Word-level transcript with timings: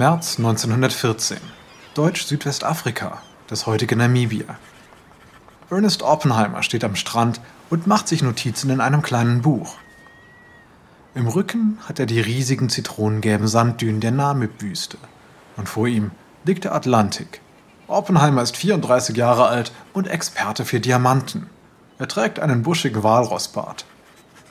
März 0.00 0.38
1914. 0.38 1.36
Deutsch-Südwestafrika, 1.92 3.20
das 3.48 3.66
heutige 3.66 3.96
Namibia. 3.96 4.58
Ernest 5.68 6.02
Oppenheimer 6.02 6.62
steht 6.62 6.84
am 6.84 6.96
Strand 6.96 7.38
und 7.68 7.86
macht 7.86 8.08
sich 8.08 8.22
Notizen 8.22 8.70
in 8.70 8.80
einem 8.80 9.02
kleinen 9.02 9.42
Buch. 9.42 9.74
Im 11.14 11.28
Rücken 11.28 11.76
hat 11.86 11.98
er 11.98 12.06
die 12.06 12.22
riesigen 12.22 12.70
zitronengelben 12.70 13.46
Sanddünen 13.46 14.00
der 14.00 14.12
Namib-Wüste. 14.12 14.96
Und 15.58 15.68
vor 15.68 15.86
ihm 15.86 16.12
liegt 16.46 16.64
der 16.64 16.74
Atlantik. 16.74 17.42
Oppenheimer 17.86 18.40
ist 18.40 18.56
34 18.56 19.14
Jahre 19.18 19.48
alt 19.48 19.70
und 19.92 20.08
Experte 20.08 20.64
für 20.64 20.80
Diamanten. 20.80 21.50
Er 21.98 22.08
trägt 22.08 22.40
einen 22.40 22.62
buschigen 22.62 23.02
Walrossbart. 23.02 23.84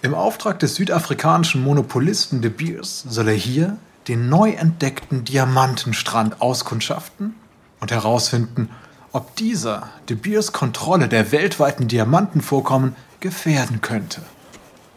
Im 0.04 0.14
Auftrag 0.14 0.60
des 0.60 0.76
südafrikanischen 0.76 1.64
Monopolisten 1.64 2.44
De 2.44 2.52
Beers 2.52 3.04
soll 3.10 3.30
er 3.30 3.34
hier 3.34 3.80
den 4.10 4.28
neu 4.28 4.50
entdeckten 4.50 5.24
Diamantenstrand 5.24 6.42
auskundschaften 6.42 7.36
und 7.80 7.92
herausfinden, 7.92 8.70
ob 9.12 9.36
dieser 9.36 9.90
De 10.10 10.18
Beers 10.18 10.52
Kontrolle 10.52 11.08
der 11.08 11.32
weltweiten 11.32 11.88
Diamantenvorkommen 11.88 12.96
gefährden 13.20 13.82
könnte. 13.82 14.22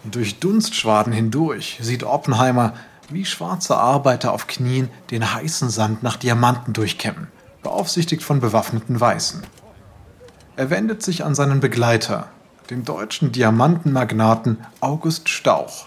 Durch 0.05 0.41
Dunstschwaden 0.41 1.13
hindurch 1.13 1.79
sieht 1.83 2.05
Oppenheimer, 2.05 2.73
wie 3.11 3.27
schwarze 3.27 3.77
Arbeiter 3.77 4.33
auf 4.33 4.47
Knien 4.47 4.89
den 5.11 5.35
heißen 5.35 5.69
Sand 5.69 6.03
nach 6.03 6.17
Diamanten 6.17 6.73
durchkämmen, 6.73 7.29
beaufsichtigt 7.63 8.23
von 8.23 8.41
bewaffneten 8.41 8.99
Weißen. 8.99 9.43
Er 10.57 10.71
wendet 10.71 11.03
sich 11.03 11.23
an 11.23 11.35
seinen 11.35 11.61
Begleiter, 11.61 12.29
den 12.71 12.85
deutschen 12.85 13.31
Diamantenmagnaten 13.31 14.59
August 14.81 15.29
Stauch. 15.29 15.87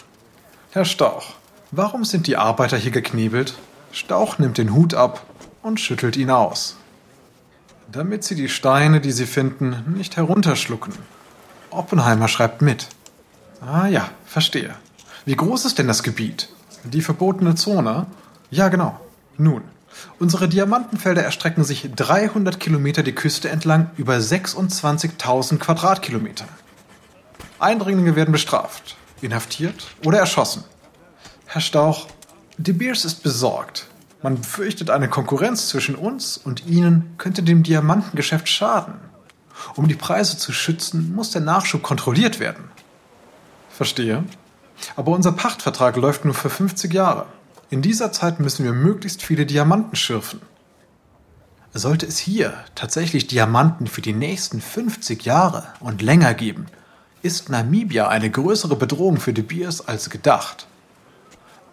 Herr 0.72 0.86
Stauch, 0.86 1.34
warum 1.76 2.06
sind 2.06 2.28
die 2.28 2.38
Arbeiter 2.38 2.78
hier 2.78 2.92
geknebelt? 2.92 3.56
Stauch 3.92 4.40
nimmt 4.40 4.58
den 4.58 4.74
Hut 4.74 4.94
ab 4.94 5.26
und 5.62 5.80
schüttelt 5.80 6.18
ihn 6.18 6.30
aus. 6.30 6.76
Damit 7.92 8.24
sie 8.24 8.36
die 8.36 8.50
Steine, 8.50 9.02
die 9.02 9.12
sie 9.12 9.26
finden, 9.26 9.94
nicht 9.96 10.18
herunterschlucken. 10.18 10.94
Oppenheimer 11.70 12.28
schreibt 12.28 12.62
mit. 12.62 12.88
Ah 13.62 13.88
ja, 13.88 14.10
verstehe. 14.26 14.76
Wie 15.26 15.36
groß 15.36 15.66
ist 15.66 15.80
denn 15.80 15.88
das 15.88 16.04
Gebiet? 16.04 16.50
Die 16.84 17.02
verbotene 17.02 17.56
Zone? 17.56 18.06
Ja, 18.52 18.70
genau. 18.70 19.00
Nun, 19.38 19.64
unsere 20.20 20.48
Diamantenfelder 20.48 21.24
erstrecken 21.24 21.64
sich 21.64 21.90
300 21.96 22.60
Kilometer 22.60 23.02
die 23.02 23.16
Küste 23.16 23.50
entlang 23.50 23.90
über 23.98 24.16
26.000 24.16 25.58
Quadratkilometer. 25.58 26.46
Eindringlinge 27.60 28.16
werden 28.16 28.32
bestraft, 28.32 28.98
inhaftiert 29.22 29.88
oder 30.04 30.20
erschossen. 30.20 30.64
Herr 31.56 31.62
Stauch, 31.62 32.08
De 32.58 32.74
Beers 32.74 33.06
ist 33.06 33.24
besorgt. 33.24 33.88
Man 34.22 34.36
befürchtet, 34.36 34.90
eine 34.90 35.08
Konkurrenz 35.08 35.70
zwischen 35.70 35.96
uns 35.96 36.36
und 36.36 36.68
Ihnen 36.68 37.14
könnte 37.18 37.44
dem 37.44 37.64
Diamantengeschäft 37.64 38.50
schaden. 38.50 38.96
Um 39.78 39.88
die 39.88 39.96
Preise 39.96 40.38
zu 40.38 40.52
schützen, 40.52 41.16
muss 41.16 41.32
der 41.32 41.40
Nachschub 41.40 41.82
kontrolliert 41.82 42.42
werden. 42.42 42.66
Verstehe. 43.70 44.26
Aber 44.98 45.14
unser 45.14 45.32
Pachtvertrag 45.32 45.96
läuft 45.96 46.26
nur 46.26 46.34
für 46.34 46.50
50 46.50 46.94
Jahre. 46.94 47.26
In 47.70 47.82
dieser 47.82 48.12
Zeit 48.12 48.42
müssen 48.42 48.66
wir 48.66 48.74
möglichst 48.74 49.24
viele 49.24 49.46
Diamanten 49.46 49.96
schürfen. 49.96 50.42
Sollte 51.74 52.06
es 52.06 52.18
hier 52.18 52.54
tatsächlich 52.76 53.28
Diamanten 53.28 53.88
für 53.88 54.02
die 54.02 54.12
nächsten 54.12 54.60
50 54.60 55.24
Jahre 55.24 55.64
und 55.80 56.02
länger 56.02 56.34
geben, 56.34 56.66
ist 57.22 57.50
Namibia 57.50 58.10
eine 58.10 58.30
größere 58.30 58.76
Bedrohung 58.76 59.22
für 59.22 59.32
De 59.32 59.46
Beers 59.46 59.88
als 59.88 60.10
gedacht. 60.10 60.68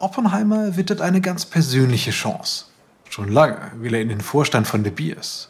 Oppenheimer 0.02 0.76
wittert 0.76 1.00
eine 1.00 1.20
ganz 1.20 1.46
persönliche 1.46 2.10
Chance. 2.10 2.64
Schon 3.08 3.28
lange 3.28 3.70
will 3.76 3.94
er 3.94 4.00
in 4.00 4.08
den 4.08 4.20
Vorstand 4.20 4.66
von 4.66 4.82
De 4.82 4.90
Beers. 4.90 5.48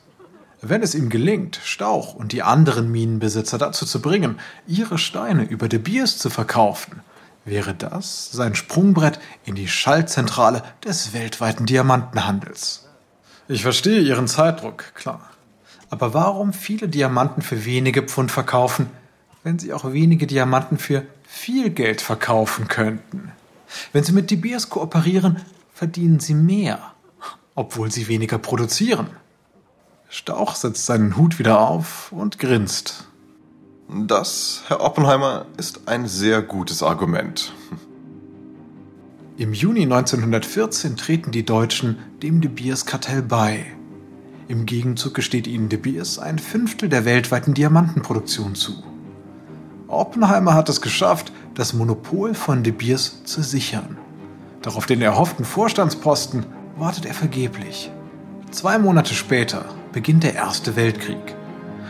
Wenn 0.61 0.83
es 0.83 0.95
ihm 0.95 1.09
gelingt, 1.09 1.59
Stauch 1.65 2.15
und 2.15 2.33
die 2.33 2.43
anderen 2.43 2.93
Minenbesitzer 2.93 3.57
dazu 3.57 3.87
zu 3.87 4.03
bringen, 4.03 4.39
ihre 4.67 4.99
Steine 4.99 5.45
über 5.45 5.69
De 5.69 5.79
Beers 5.79 6.19
zu 6.19 6.29
verkaufen, 6.29 7.01
wäre 7.47 7.73
das 7.73 8.31
sein 8.31 8.55
Sprungbrett 8.55 9.19
in 9.47 9.55
die 9.55 9.69
Schaltzentrale 9.69 10.63
des 10.85 11.15
weltweiten 11.15 11.65
Diamantenhandels. 11.65 12.87
Ich 13.49 13.63
verstehe 13.63 14.03
Ihren 14.03 14.29
Zeitdruck, 14.29 14.95
klar. 14.95 15.31
Aber 15.89 16.13
warum 16.13 16.53
viele 16.53 16.89
Diamanten 16.89 17.41
für 17.41 17.65
wenige 17.65 18.03
Pfund 18.03 18.31
verkaufen, 18.31 18.91
wenn 19.45 19.59
Sie 19.59 19.73
auch 19.73 19.95
wenige 19.95 20.27
Diamanten 20.27 20.77
für 20.77 21.07
viel 21.27 21.71
Geld 21.71 22.03
verkaufen 22.03 22.69
könnten? 22.69 23.33
Wenn 23.93 24.05
Sie 24.05 24.13
mit 24.13 24.31
De 24.31 24.37
Beers 24.37 24.69
kooperieren, 24.69 25.41
verdienen 25.73 26.21
Sie 26.21 26.35
mehr, 26.35 26.79
obwohl 27.55 27.91
Sie 27.91 28.09
weniger 28.09 28.39
produzieren. 28.39 29.09
Stauch 30.09 30.55
setzt 30.55 30.87
seinen 30.87 31.17
Hut 31.17 31.39
wieder 31.39 31.61
auf 31.61 32.13
und 32.13 32.39
grinst. 32.39 33.09
Das, 33.89 34.63
Herr 34.69 34.81
Oppenheimer, 34.81 35.47
ist 35.57 35.83
ein 35.87 36.07
sehr 36.07 36.43
gutes 36.43 36.83
Argument. 36.83 37.53
Im 39.37 39.55
Juni 39.55 39.83
1914 39.83 40.97
treten 40.97 41.31
die 41.31 41.45
Deutschen 41.45 41.99
dem 42.23 42.41
De 42.41 42.51
Beers 42.51 42.87
Kartell 42.87 43.23
bei. 43.23 43.67
Im 44.49 44.67
Gegenzug 44.67 45.15
gesteht 45.15 45.47
ihnen 45.47 45.69
De 45.69 45.79
Beers 45.79 46.19
ein 46.19 46.39
Fünftel 46.39 46.89
der 46.89 47.05
weltweiten 47.05 47.55
Diamantenproduktion 47.55 48.55
zu. 48.55 48.83
Oppenheimer 49.89 50.55
hat 50.55 50.69
es 50.69 50.81
geschafft, 50.81 51.33
das 51.55 51.75
Monopol 51.75 52.35
von 52.35 52.63
De 52.63 52.73
Beers 52.73 53.25
zu 53.25 53.43
sichern. 53.43 53.99
Doch 54.63 54.77
auf 54.77 54.87
den 54.87 55.03
erhofften 55.03 55.45
Vorstandsposten 55.45 56.47
wartet 56.77 57.05
er 57.05 57.15
vergeblich. 57.15 57.91
Zwei 58.51 58.79
Monate 58.79 59.15
später 59.15 59.65
beginnt 59.93 60.25
der 60.25 60.35
Erste 60.35 60.77
Weltkrieg. 60.77 61.35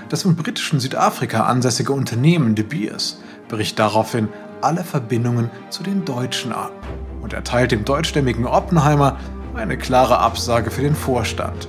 Das 0.08 0.24
im 0.24 0.36
britischen 0.36 0.80
Südafrika 0.80 1.44
ansässige 1.44 1.92
Unternehmen 1.92 2.54
De 2.54 2.64
Beers 2.64 3.20
bricht 3.48 3.78
daraufhin 3.78 4.28
alle 4.60 4.84
Verbindungen 4.84 5.50
zu 5.70 5.82
den 5.82 6.04
Deutschen 6.04 6.52
ab 6.52 6.72
und 7.20 7.32
erteilt 7.32 7.72
dem 7.72 7.84
deutschstämmigen 7.84 8.46
Oppenheimer 8.46 9.18
eine 9.54 9.76
klare 9.76 10.18
Absage 10.18 10.70
für 10.70 10.82
den 10.82 10.94
Vorstand. 10.94 11.68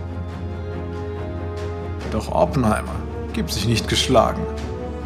Doch 2.11 2.31
Oppenheimer 2.31 2.95
gibt 3.33 3.51
sich 3.51 3.67
nicht 3.67 3.87
geschlagen. 3.87 4.41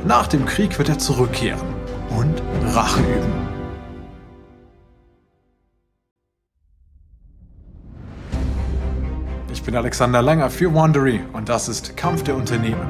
Nach 0.05 0.27
dem 0.27 0.45
Krieg 0.45 0.77
wird 0.77 0.89
er 0.89 0.99
zurückkehren 0.99 1.76
und 2.09 2.41
Rache 2.73 3.01
üben. 3.01 3.47
bin 9.67 9.75
Alexander 9.75 10.21
Langer 10.21 10.49
für 10.49 10.73
Wandery 10.73 11.19
und 11.33 11.49
das 11.49 11.67
ist 11.67 11.97
Kampf 11.97 12.23
der 12.23 12.37
Unternehmen. 12.37 12.89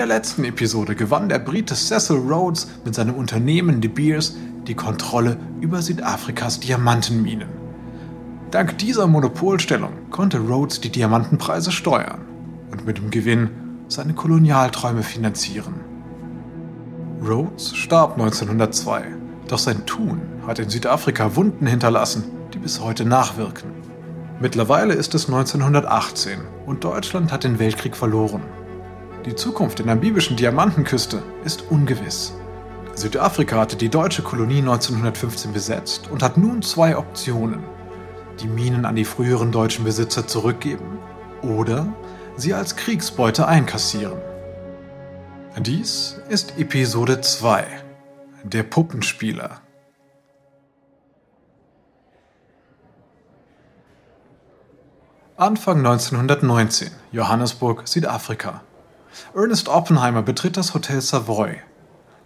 Der 0.00 0.06
letzten 0.06 0.44
Episode 0.44 0.94
gewann 0.94 1.28
der 1.28 1.38
Brite 1.38 1.74
Cecil 1.74 2.16
Rhodes 2.16 2.68
mit 2.86 2.94
seinem 2.94 3.16
Unternehmen 3.16 3.82
De 3.82 3.90
Beers 3.90 4.34
die 4.66 4.74
Kontrolle 4.74 5.36
über 5.60 5.82
Südafrikas 5.82 6.58
Diamantenminen. 6.58 7.50
Dank 8.50 8.78
dieser 8.78 9.06
Monopolstellung 9.06 9.92
konnte 10.10 10.38
Rhodes 10.38 10.80
die 10.80 10.88
Diamantenpreise 10.88 11.70
steuern 11.70 12.22
und 12.70 12.86
mit 12.86 12.96
dem 12.96 13.10
Gewinn 13.10 13.50
seine 13.88 14.14
Kolonialträume 14.14 15.02
finanzieren. 15.02 15.74
Rhodes 17.22 17.76
starb 17.76 18.12
1902, 18.12 19.04
doch 19.48 19.58
sein 19.58 19.84
Tun 19.84 20.22
hat 20.46 20.60
in 20.60 20.70
Südafrika 20.70 21.36
Wunden 21.36 21.66
hinterlassen, 21.66 22.24
die 22.54 22.58
bis 22.58 22.80
heute 22.80 23.04
nachwirken. 23.04 23.70
Mittlerweile 24.40 24.94
ist 24.94 25.14
es 25.14 25.26
1918 25.26 26.38
und 26.64 26.84
Deutschland 26.84 27.32
hat 27.32 27.44
den 27.44 27.58
Weltkrieg 27.58 27.94
verloren. 27.94 28.40
Die 29.26 29.34
Zukunft 29.34 29.78
der 29.78 29.86
namibischen 29.86 30.36
Diamantenküste 30.36 31.22
ist 31.44 31.70
ungewiss. 31.70 32.32
Südafrika 32.94 33.58
hatte 33.58 33.76
die 33.76 33.90
deutsche 33.90 34.22
Kolonie 34.22 34.60
1915 34.60 35.52
besetzt 35.52 36.08
und 36.10 36.22
hat 36.22 36.38
nun 36.38 36.62
zwei 36.62 36.96
Optionen. 36.96 37.62
Die 38.40 38.48
Minen 38.48 38.86
an 38.86 38.96
die 38.96 39.04
früheren 39.04 39.52
deutschen 39.52 39.84
Besitzer 39.84 40.26
zurückgeben 40.26 40.98
oder 41.42 41.92
sie 42.36 42.54
als 42.54 42.76
Kriegsbeute 42.76 43.46
einkassieren. 43.46 44.18
Dies 45.58 46.18
ist 46.30 46.58
Episode 46.58 47.20
2. 47.20 47.66
Der 48.44 48.62
Puppenspieler. 48.62 49.60
Anfang 55.36 55.78
1919, 55.78 56.90
Johannesburg, 57.12 57.86
Südafrika. 57.86 58.62
Ernest 59.34 59.68
Oppenheimer 59.68 60.22
betritt 60.22 60.56
das 60.56 60.74
Hotel 60.74 61.00
Savoy. 61.00 61.56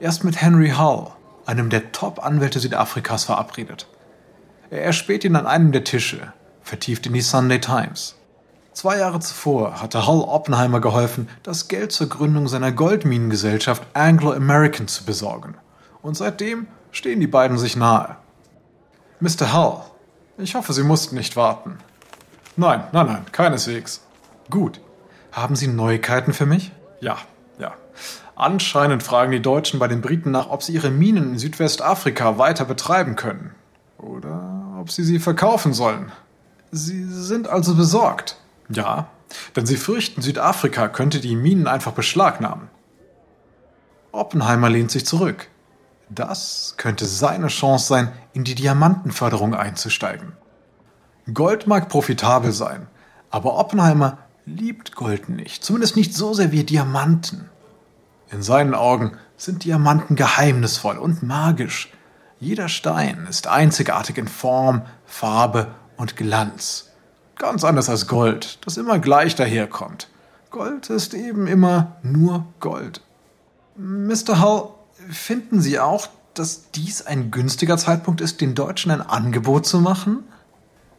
Er 0.00 0.08
ist 0.08 0.24
mit 0.24 0.40
Henry 0.40 0.70
Hull, 0.70 1.08
einem 1.46 1.70
der 1.70 1.92
Top-Anwälte 1.92 2.60
Südafrikas, 2.60 3.24
verabredet. 3.24 3.86
Er 4.70 4.82
erspäht 4.82 5.24
ihn 5.24 5.36
an 5.36 5.46
einem 5.46 5.72
der 5.72 5.84
Tische, 5.84 6.32
vertieft 6.62 7.06
in 7.06 7.12
die 7.12 7.20
Sunday 7.20 7.60
Times. 7.60 8.16
Zwei 8.72 8.98
Jahre 8.98 9.20
zuvor 9.20 9.80
hatte 9.80 10.06
Hull 10.06 10.22
Oppenheimer 10.22 10.80
geholfen, 10.80 11.28
das 11.44 11.68
Geld 11.68 11.92
zur 11.92 12.08
Gründung 12.08 12.48
seiner 12.48 12.72
Goldminengesellschaft 12.72 13.84
Anglo-American 13.94 14.88
zu 14.88 15.04
besorgen. 15.04 15.54
Und 16.02 16.16
seitdem 16.16 16.66
stehen 16.90 17.20
die 17.20 17.28
beiden 17.28 17.56
sich 17.56 17.76
nahe. 17.76 18.16
Mr. 19.20 19.52
Hull, 19.54 19.80
ich 20.38 20.56
hoffe, 20.56 20.72
Sie 20.72 20.82
mussten 20.82 21.14
nicht 21.14 21.36
warten. 21.36 21.78
Nein, 22.56 22.84
nein, 22.92 23.06
nein, 23.06 23.26
keineswegs. 23.30 24.00
Gut. 24.50 24.80
Haben 25.34 25.56
Sie 25.56 25.66
Neuigkeiten 25.66 26.32
für 26.32 26.46
mich? 26.46 26.70
Ja, 27.00 27.18
ja. 27.58 27.74
Anscheinend 28.36 29.02
fragen 29.02 29.32
die 29.32 29.42
Deutschen 29.42 29.80
bei 29.80 29.88
den 29.88 30.00
Briten 30.00 30.30
nach, 30.30 30.48
ob 30.48 30.62
sie 30.62 30.72
ihre 30.72 30.90
Minen 30.90 31.32
in 31.32 31.38
Südwestafrika 31.38 32.38
weiter 32.38 32.64
betreiben 32.64 33.16
können. 33.16 33.52
Oder 33.98 34.76
ob 34.80 34.92
sie 34.92 35.02
sie 35.02 35.18
verkaufen 35.18 35.74
sollen. 35.74 36.12
Sie 36.70 37.04
sind 37.04 37.48
also 37.48 37.74
besorgt. 37.74 38.36
Ja, 38.68 39.08
denn 39.56 39.66
sie 39.66 39.76
fürchten, 39.76 40.22
Südafrika 40.22 40.88
könnte 40.88 41.20
die 41.20 41.34
Minen 41.34 41.66
einfach 41.66 41.92
beschlagnahmen. 41.92 42.68
Oppenheimer 44.12 44.70
lehnt 44.70 44.92
sich 44.92 45.04
zurück. 45.04 45.48
Das 46.10 46.74
könnte 46.76 47.06
seine 47.06 47.48
Chance 47.48 47.86
sein, 47.86 48.12
in 48.34 48.44
die 48.44 48.54
Diamantenförderung 48.54 49.54
einzusteigen. 49.54 50.32
Gold 51.32 51.66
mag 51.66 51.88
profitabel 51.88 52.52
sein, 52.52 52.86
aber 53.30 53.58
Oppenheimer 53.58 54.18
liebt 54.46 54.94
Gold 54.94 55.28
nicht, 55.28 55.64
zumindest 55.64 55.96
nicht 55.96 56.14
so 56.14 56.34
sehr 56.34 56.52
wie 56.52 56.64
Diamanten. 56.64 57.48
In 58.30 58.42
seinen 58.42 58.74
Augen 58.74 59.16
sind 59.36 59.64
Diamanten 59.64 60.16
geheimnisvoll 60.16 60.98
und 60.98 61.22
magisch. 61.22 61.92
Jeder 62.40 62.68
Stein 62.68 63.26
ist 63.28 63.46
einzigartig 63.46 64.18
in 64.18 64.28
Form, 64.28 64.82
Farbe 65.06 65.68
und 65.96 66.16
Glanz. 66.16 66.90
Ganz 67.36 67.64
anders 67.64 67.88
als 67.88 68.06
Gold, 68.06 68.58
das 68.64 68.76
immer 68.76 68.98
gleich 68.98 69.34
daherkommt. 69.34 70.08
Gold 70.50 70.90
ist 70.90 71.14
eben 71.14 71.46
immer 71.46 71.96
nur 72.02 72.46
Gold. 72.60 73.00
Mr. 73.76 74.40
Hull, 74.40 74.70
finden 75.10 75.60
Sie 75.60 75.80
auch, 75.80 76.08
dass 76.34 76.70
dies 76.70 77.06
ein 77.06 77.30
günstiger 77.30 77.76
Zeitpunkt 77.76 78.20
ist, 78.20 78.40
den 78.40 78.54
Deutschen 78.54 78.90
ein 78.90 79.00
Angebot 79.00 79.66
zu 79.66 79.80
machen? 79.80 80.24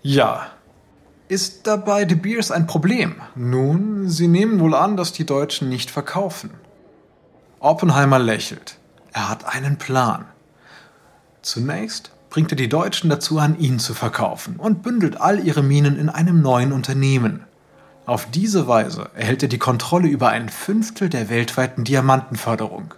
Ja. 0.01 0.47
Ist 1.27 1.65
dabei 1.65 2.05
De 2.05 2.17
Beers 2.17 2.51
ein 2.51 2.67
Problem? 2.67 3.15
Nun, 3.35 4.09
Sie 4.09 4.27
nehmen 4.27 4.59
wohl 4.59 4.75
an, 4.75 4.95
dass 4.95 5.11
die 5.11 5.25
Deutschen 5.25 5.69
nicht 5.69 5.89
verkaufen. 5.89 6.51
Oppenheimer 7.59 8.19
lächelt. 8.19 8.77
Er 9.11 9.29
hat 9.29 9.45
einen 9.45 9.77
Plan. 9.77 10.25
Zunächst 11.41 12.11
bringt 12.29 12.51
er 12.51 12.57
die 12.57 12.69
Deutschen 12.69 13.09
dazu 13.09 13.39
an, 13.39 13.57
ihn 13.57 13.79
zu 13.79 13.95
verkaufen 13.95 14.57
und 14.57 14.83
bündelt 14.83 15.19
all 15.19 15.39
ihre 15.39 15.63
Minen 15.63 15.97
in 15.97 16.09
einem 16.09 16.41
neuen 16.41 16.71
Unternehmen. 16.71 17.43
Auf 18.05 18.29
diese 18.29 18.67
Weise 18.67 19.09
erhält 19.15 19.41
er 19.41 19.49
die 19.49 19.57
Kontrolle 19.57 20.07
über 20.07 20.29
ein 20.29 20.49
Fünftel 20.49 21.09
der 21.09 21.29
weltweiten 21.29 21.83
Diamantenförderung. 21.85 22.93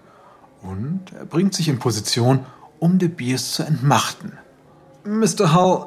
Und 0.61 1.13
er 1.17 1.25
bringt 1.25 1.53
sich 1.53 1.69
in 1.69 1.79
Position, 1.79 2.45
um 2.79 2.99
De 2.99 3.07
Beers 3.07 3.53
zu 3.53 3.63
entmachten. 3.63 4.33
Mr. 5.05 5.53
Hull, 5.55 5.85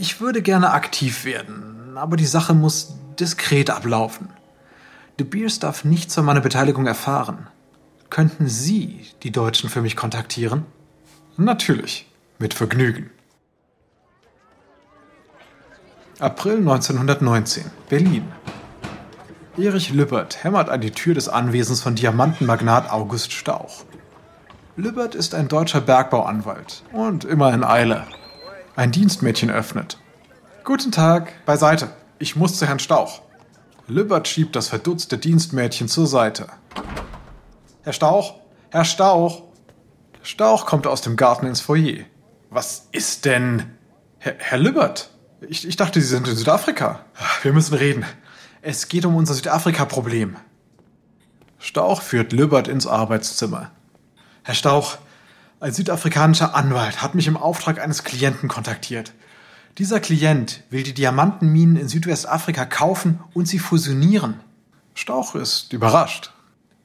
ich 0.00 0.20
würde 0.20 0.40
gerne 0.40 0.70
aktiv 0.70 1.24
werden, 1.24 1.73
aber 1.98 2.16
die 2.16 2.26
Sache 2.26 2.54
muss 2.54 2.94
diskret 3.18 3.70
ablaufen. 3.70 4.28
De 5.18 5.26
Beers 5.26 5.58
darf 5.58 5.84
nichts 5.84 6.14
von 6.14 6.24
meiner 6.24 6.40
Beteiligung 6.40 6.86
erfahren. 6.86 7.46
Könnten 8.10 8.48
Sie 8.48 9.06
die 9.22 9.32
Deutschen 9.32 9.70
für 9.70 9.82
mich 9.82 9.96
kontaktieren? 9.96 10.66
Natürlich. 11.36 12.06
Mit 12.38 12.54
Vergnügen. 12.54 13.10
April 16.20 16.58
1919, 16.58 17.64
Berlin. 17.88 18.30
Erich 19.56 19.92
Lübbert 19.92 20.42
hämmert 20.42 20.68
an 20.68 20.80
die 20.80 20.90
Tür 20.90 21.14
des 21.14 21.28
Anwesens 21.28 21.80
von 21.80 21.94
Diamantenmagnat 21.94 22.90
August 22.90 23.32
Stauch. 23.32 23.84
Lübbert 24.76 25.14
ist 25.14 25.34
ein 25.34 25.48
deutscher 25.48 25.80
Bergbauanwalt 25.80 26.82
und 26.92 27.24
immer 27.24 27.52
in 27.52 27.62
Eile. 27.62 28.06
Ein 28.74 28.90
Dienstmädchen 28.90 29.50
öffnet. 29.50 29.98
Guten 30.64 30.92
Tag, 30.92 31.44
beiseite. 31.44 31.90
Ich 32.18 32.36
muss 32.36 32.58
zu 32.58 32.66
Herrn 32.66 32.78
Stauch. 32.78 33.20
Lübbert 33.86 34.26
schiebt 34.28 34.56
das 34.56 34.68
verdutzte 34.68 35.18
Dienstmädchen 35.18 35.88
zur 35.88 36.06
Seite. 36.06 36.46
Herr 37.82 37.92
Stauch, 37.92 38.36
Herr 38.70 38.86
Stauch. 38.86 39.42
Stauch 40.22 40.64
kommt 40.64 40.86
aus 40.86 41.02
dem 41.02 41.16
Garten 41.16 41.44
ins 41.44 41.60
Foyer. 41.60 42.06
Was 42.48 42.88
ist 42.92 43.26
denn? 43.26 43.74
Herr, 44.16 44.36
Herr 44.38 44.56
Lübbert, 44.56 45.10
ich, 45.42 45.68
ich 45.68 45.76
dachte, 45.76 46.00
Sie 46.00 46.06
sind 46.06 46.26
in 46.28 46.34
Südafrika. 46.34 47.04
Wir 47.42 47.52
müssen 47.52 47.74
reden. 47.74 48.06
Es 48.62 48.88
geht 48.88 49.04
um 49.04 49.16
unser 49.16 49.34
Südafrika-Problem. 49.34 50.38
Stauch 51.58 52.00
führt 52.00 52.32
Lübbert 52.32 52.68
ins 52.68 52.86
Arbeitszimmer. 52.86 53.70
Herr 54.42 54.54
Stauch, 54.54 54.96
ein 55.60 55.74
südafrikanischer 55.74 56.54
Anwalt 56.54 57.02
hat 57.02 57.14
mich 57.14 57.26
im 57.26 57.36
Auftrag 57.36 57.78
eines 57.82 58.02
Klienten 58.02 58.48
kontaktiert. 58.48 59.12
Dieser 59.78 59.98
Klient 59.98 60.62
will 60.70 60.84
die 60.84 60.94
Diamantenminen 60.94 61.76
in 61.76 61.88
Südwestafrika 61.88 62.64
kaufen 62.64 63.18
und 63.34 63.48
sie 63.48 63.58
fusionieren. 63.58 64.40
Stauch 64.94 65.34
ist 65.34 65.72
überrascht. 65.72 66.32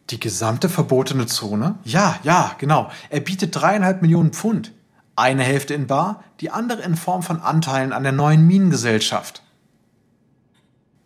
Die 0.09 0.19
gesamte 0.19 0.69
verbotene 0.69 1.27
Zone? 1.27 1.75
Ja, 1.83 2.17
ja, 2.23 2.55
genau. 2.57 2.89
Er 3.11 3.19
bietet 3.19 3.55
dreieinhalb 3.55 4.01
Millionen 4.01 4.33
Pfund. 4.33 4.71
Eine 5.15 5.43
Hälfte 5.43 5.75
in 5.75 5.85
Bar, 5.85 6.23
die 6.39 6.49
andere 6.49 6.81
in 6.81 6.95
Form 6.95 7.21
von 7.21 7.41
Anteilen 7.41 7.93
an 7.93 8.01
der 8.01 8.11
neuen 8.11 8.47
Minengesellschaft. 8.47 9.43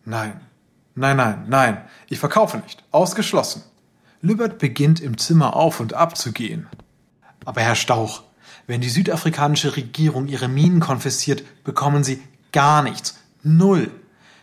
Nein, 0.06 0.40
nein, 0.94 1.18
nein, 1.18 1.44
nein, 1.48 1.84
ich 2.08 2.18
verkaufe 2.18 2.58
nicht. 2.58 2.82
Ausgeschlossen. 2.92 3.62
Lübbert 4.22 4.58
beginnt 4.58 5.00
im 5.00 5.18
Zimmer 5.18 5.54
auf 5.54 5.80
und 5.80 5.92
ab 5.92 6.16
zu 6.16 6.32
gehen. 6.32 6.66
Aber 7.44 7.60
Herr 7.60 7.74
Stauch, 7.74 8.22
wenn 8.66 8.80
die 8.80 8.88
südafrikanische 8.88 9.76
Regierung 9.76 10.26
ihre 10.28 10.48
Minen 10.48 10.80
konfisziert, 10.80 11.44
bekommen 11.64 12.04
sie 12.04 12.22
gar 12.52 12.82
nichts. 12.82 13.18
Null. 13.42 13.90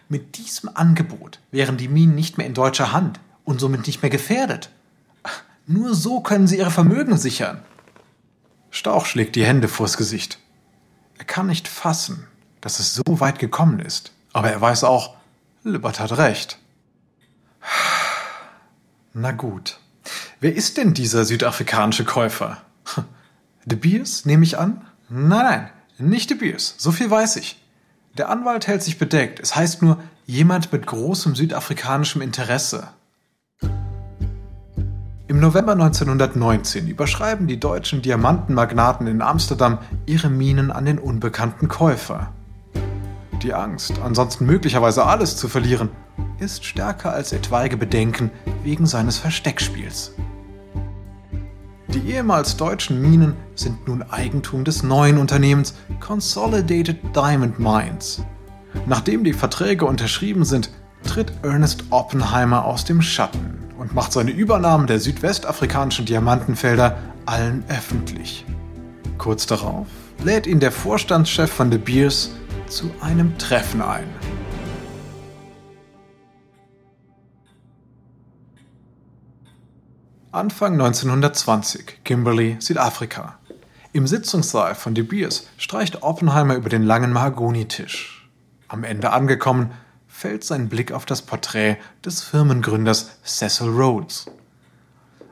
Mit 0.10 0.38
diesem 0.38 0.70
Angebot 0.74 1.40
wären 1.52 1.78
die 1.78 1.88
Minen 1.88 2.16
nicht 2.16 2.38
mehr 2.38 2.46
in 2.46 2.54
deutscher 2.54 2.92
Hand 2.92 3.20
und 3.46 3.60
somit 3.60 3.88
nicht 3.88 4.02
mehr 4.02 4.12
gefährdet. 4.12 4.70
Nur 5.66 5.96
so 5.96 6.20
können 6.22 6.48
sie 6.48 6.58
ihre 6.58 6.72
Vermögen 6.72 7.18
sichern. 7.18 7.62
Stauch 8.72 9.06
schlägt 9.06 9.36
die 9.36 9.46
Hände 9.46 9.68
vors 9.68 9.98
Gesicht. 9.98 10.40
Er 11.18 11.26
kann 11.26 11.48
nicht 11.48 11.68
fassen, 11.68 12.28
dass 12.62 12.80
es 12.80 12.96
so 12.96 13.20
weit 13.20 13.40
gekommen 13.40 13.80
ist. 13.80 14.12
Aber 14.34 14.52
er 14.52 14.60
weiß 14.60 14.84
auch, 14.84 15.16
Lippert 15.64 16.00
hat 16.00 16.18
recht. 16.18 16.58
Na 19.14 19.32
gut. 19.32 19.80
Wer 20.40 20.56
ist 20.56 20.78
denn 20.78 20.94
dieser 20.94 21.26
südafrikanische 21.26 22.06
Käufer? 22.06 22.62
De 23.66 23.78
Beers, 23.78 24.26
nehme 24.26 24.44
ich 24.44 24.58
an? 24.58 24.82
Nein, 25.10 25.30
nein, 25.44 25.70
nicht 25.98 26.30
De 26.30 26.38
Beers. 26.38 26.76
So 26.78 26.92
viel 26.92 27.10
weiß 27.10 27.36
ich. 27.36 27.62
Der 28.18 28.30
Anwalt 28.30 28.68
hält 28.68 28.84
sich 28.84 28.98
bedeckt. 28.98 29.40
Es 29.40 29.56
heißt 29.56 29.82
nur 29.82 29.98
jemand 30.26 30.74
mit 30.74 30.86
großem 30.86 31.36
südafrikanischem 31.36 32.22
Interesse. 32.22 32.88
Im 35.28 35.40
November 35.40 35.72
1919 35.72 36.88
überschreiben 36.88 37.48
die 37.48 37.60
deutschen 37.60 38.02
Diamantenmagnaten 38.02 39.08
in 39.08 39.22
Amsterdam 39.22 39.78
ihre 40.06 40.30
Minen 40.30 40.72
an 40.72 40.84
den 40.86 41.00
unbekannten 41.00 41.70
Käufer. 41.70 42.34
Die 43.42 43.54
Angst, 43.54 43.94
ansonsten 44.04 44.46
möglicherweise 44.46 45.06
alles 45.06 45.38
zu 45.38 45.48
verlieren, 45.48 45.90
ist 46.40 46.66
stärker 46.66 47.14
als 47.14 47.32
etwaige 47.32 47.78
Bedenken 47.78 48.30
wegen 48.64 48.86
seines 48.86 49.20
Versteckspiels. 49.20 50.14
Die 51.94 52.10
ehemals 52.10 52.56
deutschen 52.56 53.02
Minen 53.02 53.36
sind 53.54 53.86
nun 53.86 54.02
Eigentum 54.02 54.64
des 54.64 54.82
neuen 54.82 55.18
Unternehmens 55.18 55.74
Consolidated 56.00 56.98
Diamond 57.14 57.60
Mines. 57.60 58.24
Nachdem 58.86 59.26
die 59.26 59.34
Verträge 59.34 59.86
unterschrieben 59.86 60.46
sind, 60.46 60.70
tritt 61.04 61.34
Ernest 61.44 61.84
Oppenheimer 61.90 62.64
aus 62.64 62.86
dem 62.86 63.02
Schatten 63.02 63.60
und 63.78 63.94
macht 63.94 64.14
seine 64.14 64.32
Übernahme 64.32 64.86
der 64.86 65.02
südwestafrikanischen 65.02 66.06
Diamantenfelder 66.06 66.98
allen 67.26 67.66
öffentlich. 67.68 68.46
Kurz 69.18 69.46
darauf 69.46 69.88
lädt 70.24 70.48
ihn 70.48 70.62
der 70.62 70.72
Vorstandschef 70.72 71.52
von 71.52 71.72
De 71.72 71.80
Beers 71.80 72.32
zu 72.68 72.90
einem 73.02 73.38
Treffen 73.38 73.82
ein. 73.82 74.08
Anfang 80.34 80.80
1920, 80.80 82.06
Kimberley, 82.06 82.56
Südafrika. 82.62 83.38
Im 83.92 84.08
Sitzungssaal 84.08 84.76
von 84.76 84.96
De 84.96 85.04
Beers 85.04 85.46
streicht 85.58 86.04
Oppenheimer 86.04 86.56
über 86.56 86.70
den 86.70 86.84
langen 86.84 87.12
Mahagonitisch. 87.12 88.30
Am 88.70 88.86
Ende 88.86 89.12
angekommen, 89.12 89.72
fällt 90.08 90.46
sein 90.46 90.70
Blick 90.70 90.94
auf 90.94 91.06
das 91.06 91.22
Porträt 91.22 91.76
des 92.06 92.24
Firmengründers 92.24 93.20
Cecil 93.26 93.68
Rhodes. 93.68 94.28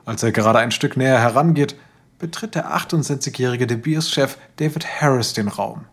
Als 0.03 0.21
er 0.21 0.33
gerade 0.33 0.59
ein 0.59 0.71
Stück 0.71 0.97
näher 0.97 1.21
herangeht, 1.21 1.77
betritt 2.17 2.55
der 2.55 2.75
68-jährige 2.75 3.67
De 3.67 3.77
Beers-Chef 3.77 4.37
David 4.57 4.85
Harris 4.99 5.31
den 5.31 5.47
Raum. 5.47 5.85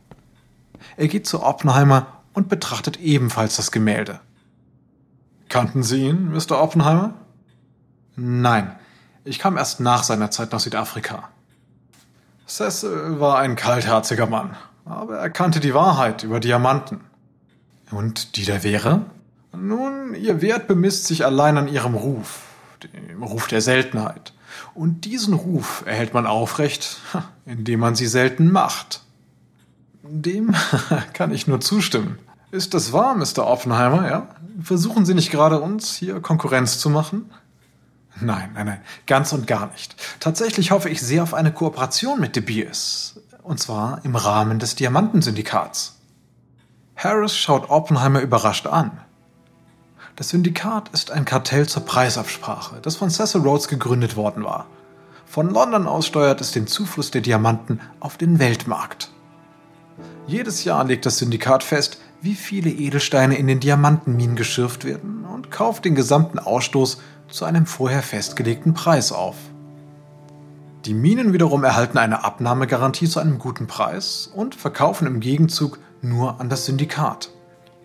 Er 0.97 1.07
geht 1.07 1.29
zu 1.29 1.45
Oppenheimer 1.45 2.09
und 2.33 2.49
betrachtet 2.49 2.99
ebenfalls 2.99 3.55
das 3.55 3.71
Gemälde. 3.71 4.19
Kannten 5.49 5.85
Sie 5.85 6.09
ihn, 6.09 6.33
Mr. 6.33 6.61
Oppenheimer? 6.61 7.15
Nein, 8.17 8.75
ich 9.27 9.39
kam 9.39 9.57
erst 9.57 9.81
nach 9.81 10.05
seiner 10.05 10.31
Zeit 10.31 10.53
nach 10.53 10.61
Südafrika. 10.61 11.29
Cecil 12.47 13.19
war 13.19 13.39
ein 13.39 13.57
kaltherziger 13.57 14.27
Mann, 14.27 14.57
aber 14.85 15.19
er 15.19 15.31
kannte 15.31 15.59
die 15.59 15.75
Wahrheit 15.75 16.23
über 16.23 16.39
Diamanten. 16.39 17.01
Und 17.91 18.37
die 18.37 18.45
der 18.45 18.63
wäre? 18.63 19.03
Nun, 19.53 20.15
ihr 20.15 20.43
Wert 20.43 20.69
bemisst 20.69 21.07
sich 21.07 21.25
allein 21.25 21.59
an 21.59 21.69
ihrem 21.69 21.95
Ruf, 21.95 22.43
dem 22.83 23.23
Ruf 23.23 23.49
der 23.49 23.61
Seltenheit. 23.61 24.33
Und 24.75 25.05
diesen 25.05 25.35
Ruf 25.35 25.83
erhält 25.87 26.15
man 26.15 26.27
aufrecht, 26.27 26.99
indem 27.47 27.81
man 27.81 27.95
sie 27.95 28.07
selten 28.07 28.53
macht. 28.53 29.03
Dem 30.03 30.55
kann 31.15 31.33
ich 31.33 31.47
nur 31.47 31.61
zustimmen. 31.61 32.19
Ist 32.53 32.75
das 32.75 32.93
wahr, 32.93 33.17
Mr. 33.17 33.47
Oppenheimer, 33.47 34.09
ja? 34.09 34.29
Versuchen 34.63 35.05
Sie 35.05 35.15
nicht 35.15 35.31
gerade 35.31 35.61
uns 35.61 35.97
hier 35.97 36.21
Konkurrenz 36.21 36.79
zu 36.79 36.91
machen? 36.91 37.31
Nein, 38.21 38.51
nein, 38.55 38.67
nein, 38.67 38.81
ganz 39.07 39.33
und 39.33 39.47
gar 39.47 39.71
nicht. 39.73 39.97
Tatsächlich 40.21 40.71
hoffe 40.71 40.89
ich 40.89 41.03
sehr 41.03 41.23
auf 41.23 41.35
eine 41.35 41.53
Kooperation 41.53 42.19
mit 42.19 42.35
De 42.35 42.43
Beers. 42.43 43.21
Und 43.43 43.61
zwar 43.61 44.01
im 44.05 44.17
Rahmen 44.17 44.59
des 44.59 44.75
Diamantensyndikats. 44.75 45.97
Harris 46.97 47.37
schaut 47.37 47.71
Oppenheimer 47.71 48.21
überrascht 48.21 48.67
an. 48.67 48.99
Das 50.17 50.31
Syndikat 50.31 50.89
ist 50.95 51.11
ein 51.11 51.27
Kartell 51.27 51.69
zur 51.69 51.85
Preisabsprache, 51.85 52.81
das 52.81 52.97
von 52.97 53.11
Cecil 53.11 53.43
Rhodes 53.43 53.69
gegründet 53.69 54.17
worden 54.17 54.45
war. 54.45 54.67
Von 55.27 55.51
London 55.51 55.87
aus 55.87 56.07
steuert 56.07 56.41
es 56.41 56.53
den 56.53 56.67
Zufluss 56.67 57.11
der 57.11 57.21
Diamanten 57.21 57.81
auf 58.01 58.17
den 58.17 58.39
Weltmarkt. 58.39 59.11
Jedes 60.27 60.65
Jahr 60.65 60.85
legt 60.85 61.05
das 61.05 61.19
Syndikat 61.19 61.63
fest, 61.63 62.01
wie 62.27 62.35
viele 62.35 62.71
Edelsteine 62.71 63.39
in 63.39 63.47
den 63.47 63.61
Diamantenminen 63.61 64.35
geschürft 64.35 64.85
werden 64.85 65.25
und 65.25 65.53
kauft 65.53 65.85
den 65.85 65.95
gesamten 65.95 66.41
Ausstoß 66.41 67.01
zu 67.29 67.45
einem 67.45 67.67
vorher 67.67 68.03
festgelegten 68.03 68.75
Preis 68.75 69.13
auf. 69.13 69.37
Die 70.87 70.95
Minen 70.95 71.33
wiederum 71.33 71.63
erhalten 71.63 71.99
eine 71.99 72.25
Abnahmegarantie 72.25 73.09
zu 73.09 73.21
einem 73.21 73.39
guten 73.39 73.69
Preis 73.69 74.29
und 74.35 74.57
verkaufen 74.57 75.07
im 75.07 75.21
Gegenzug 75.21 75.79
nur 76.03 76.41
an 76.41 76.49
das 76.49 76.67
Syndikat. 76.67 77.31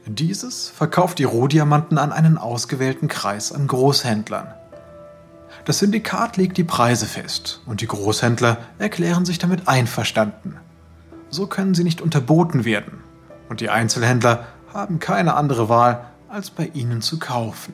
Dieses 0.08 0.70
verkauft 0.70 1.20
die 1.20 1.24
Rohdiamanten 1.24 2.00
an 2.00 2.12
einen 2.12 2.40
ausgewählten 2.40 3.08
Kreis 3.08 3.52
an 3.52 3.68
Großhändlern. 3.68 4.48
Das 5.66 5.78
Syndikat 5.78 6.38
legt 6.38 6.58
die 6.58 6.64
Preise 6.64 7.06
fest 7.06 7.62
und 7.68 7.82
die 7.82 7.88
Großhändler 7.88 8.58
erklären 8.80 9.24
sich 9.24 9.38
damit 9.38 9.68
einverstanden. 9.68 10.58
So 11.30 11.46
können 11.46 11.76
sie 11.76 11.84
nicht 11.84 12.02
unterboten 12.02 12.66
werden 12.66 13.04
und 13.52 13.60
die 13.60 13.70
Einzelhändler 13.70 14.48
haben 14.74 15.00
keine 15.00 15.34
andere 15.34 15.68
Wahl, 15.68 16.06
als 16.30 16.50
bei 16.50 16.72
ihnen 16.74 17.02
zu 17.02 17.20
kaufen. 17.20 17.74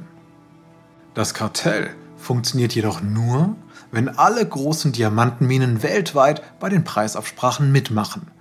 Das 1.14 1.36
Kartell 1.36 1.92
funktioniert 2.18 2.74
jedoch 2.74 3.02
nur, 3.04 3.56
wenn 3.92 4.10
alle 4.10 4.44
großen 4.44 4.92
Diamantenminen 4.92 5.84
weltweit 5.84 6.42
bei 6.60 6.70
den 6.70 6.84
Preisabsprachen 6.84 7.72
mitmachen. 7.72 8.32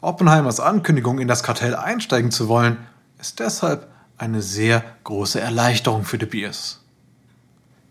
Oppenheimers 0.00 0.58
Ankündigung, 0.58 1.18
in 1.18 1.28
das 1.28 1.42
Kartell 1.42 1.76
einsteigen 1.76 2.30
zu 2.30 2.48
wollen, 2.48 2.78
ist 3.18 3.40
deshalb 3.40 3.86
eine 4.16 4.40
sehr 4.40 4.82
große 5.04 5.38
Erleichterung 5.38 6.04
für 6.04 6.16
De 6.16 6.26
Beers. 6.26 6.80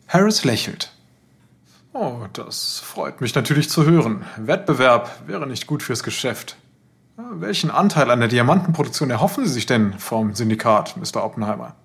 Harris 0.08 0.46
lächelt. 0.46 0.92
Oh, 1.94 2.26
das 2.34 2.80
freut 2.80 3.22
mich 3.22 3.36
natürlich 3.36 3.70
zu 3.70 3.86
hören. 3.86 4.26
Wettbewerb 4.38 5.28
wäre 5.28 5.46
nicht 5.46 5.68
gut 5.68 5.84
fürs 5.84 6.02
Geschäft. 6.02 6.58
Welchen 7.32 7.70
Anteil 7.70 8.10
an 8.12 8.20
der 8.20 8.30
Diamantenproduktion 8.30 9.10
erhoffen 9.10 9.46
Sie 9.46 9.52
sich 9.52 9.66
denn 9.66 10.00
vom 10.00 10.36
Syndikat, 10.36 10.96
Mr. 10.96 11.22
Oppenheimer? 11.22 11.76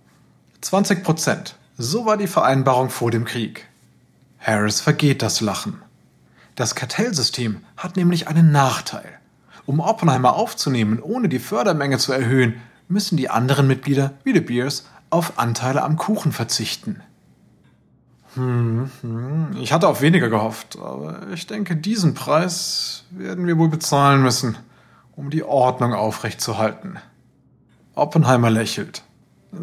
20 0.61 1.03
Prozent. 1.03 1.57
So 1.77 2.07
war 2.07 2.17
die 2.17 2.29
Vereinbarung 2.29 2.89
vor 2.89 3.11
dem 3.11 3.25
Krieg. 3.25 3.67
Harris 4.39 4.81
vergeht 4.81 5.23
das 5.23 5.41
Lachen. 5.41 5.83
Das 6.55 6.77
Kartellsystem 6.77 7.63
hat 7.77 7.97
nämlich 7.97 8.29
einen 8.29 8.53
Nachteil. 8.53 9.19
Um 9.67 9.81
Oppenheimer 9.81 10.37
aufzunehmen, 10.37 11.01
ohne 11.03 11.29
die 11.29 11.41
Fördermenge 11.41 11.99
zu 11.99 12.13
erhöhen, 12.13 12.61
müssen 12.87 13.17
die 13.17 13.29
anderen 13.29 13.67
Mitglieder, 13.67 14.13
wie 14.23 14.35
De 14.35 14.43
Beers, 14.43 14.87
auf 15.11 15.37
Anteile 15.37 15.83
am 15.83 15.97
Kuchen 15.97 16.31
verzichten. 16.31 17.01
Hm, 18.35 18.89
hm, 19.01 19.57
ich 19.61 19.73
hatte 19.73 19.89
auf 19.89 20.01
weniger 20.01 20.29
gehofft, 20.29 20.79
aber 20.79 21.27
ich 21.33 21.49
denke, 21.49 21.75
diesen 21.75 22.15
Preis 22.15 23.03
werden 23.11 23.49
wir 23.49 23.59
wohl 23.59 23.69
bezahlen 23.69 24.23
müssen, 24.23 24.57
um 25.17 25.31
die 25.31 25.45
Ordnung 25.45 25.95
aufrechtzuerhalten. 25.95 26.99
Oppenheimer 27.95 28.51
lächelt. 28.51 29.03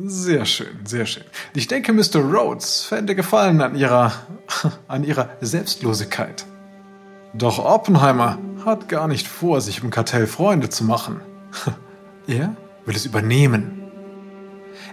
Sehr 0.06 0.46
schön, 0.46 0.86
sehr 0.86 1.06
schön. 1.06 1.24
Ich 1.54 1.68
denke, 1.68 1.92
Mr. 1.92 2.20
Rhodes 2.20 2.84
fände 2.86 3.14
Gefallen 3.14 3.62
an 3.62 3.76
ihrer, 3.76 4.14
an 4.88 5.04
ihrer 5.04 5.30
Selbstlosigkeit. 5.42 6.46
Doch 7.34 7.60
Oppenheimer 7.60 8.38
hat 8.66 8.88
gar 8.88 9.08
nicht 9.08 9.28
vor, 9.28 9.60
sich 9.60 9.84
im 9.84 9.90
Kartell 9.90 10.28
Freunde 10.28 10.70
zu 10.70 10.84
machen. 10.84 11.22
Er 12.28 12.56
will 12.86 12.96
es 12.96 13.08
übernehmen. 13.08 13.82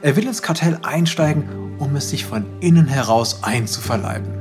Er 0.01 0.17
will 0.17 0.27
ins 0.27 0.41
Kartell 0.41 0.79
einsteigen, 0.83 1.77
um 1.79 1.95
es 1.95 2.09
sich 2.09 2.25
von 2.25 2.47
innen 2.61 2.87
heraus 2.87 3.45
einzuverleiben. 3.45 4.33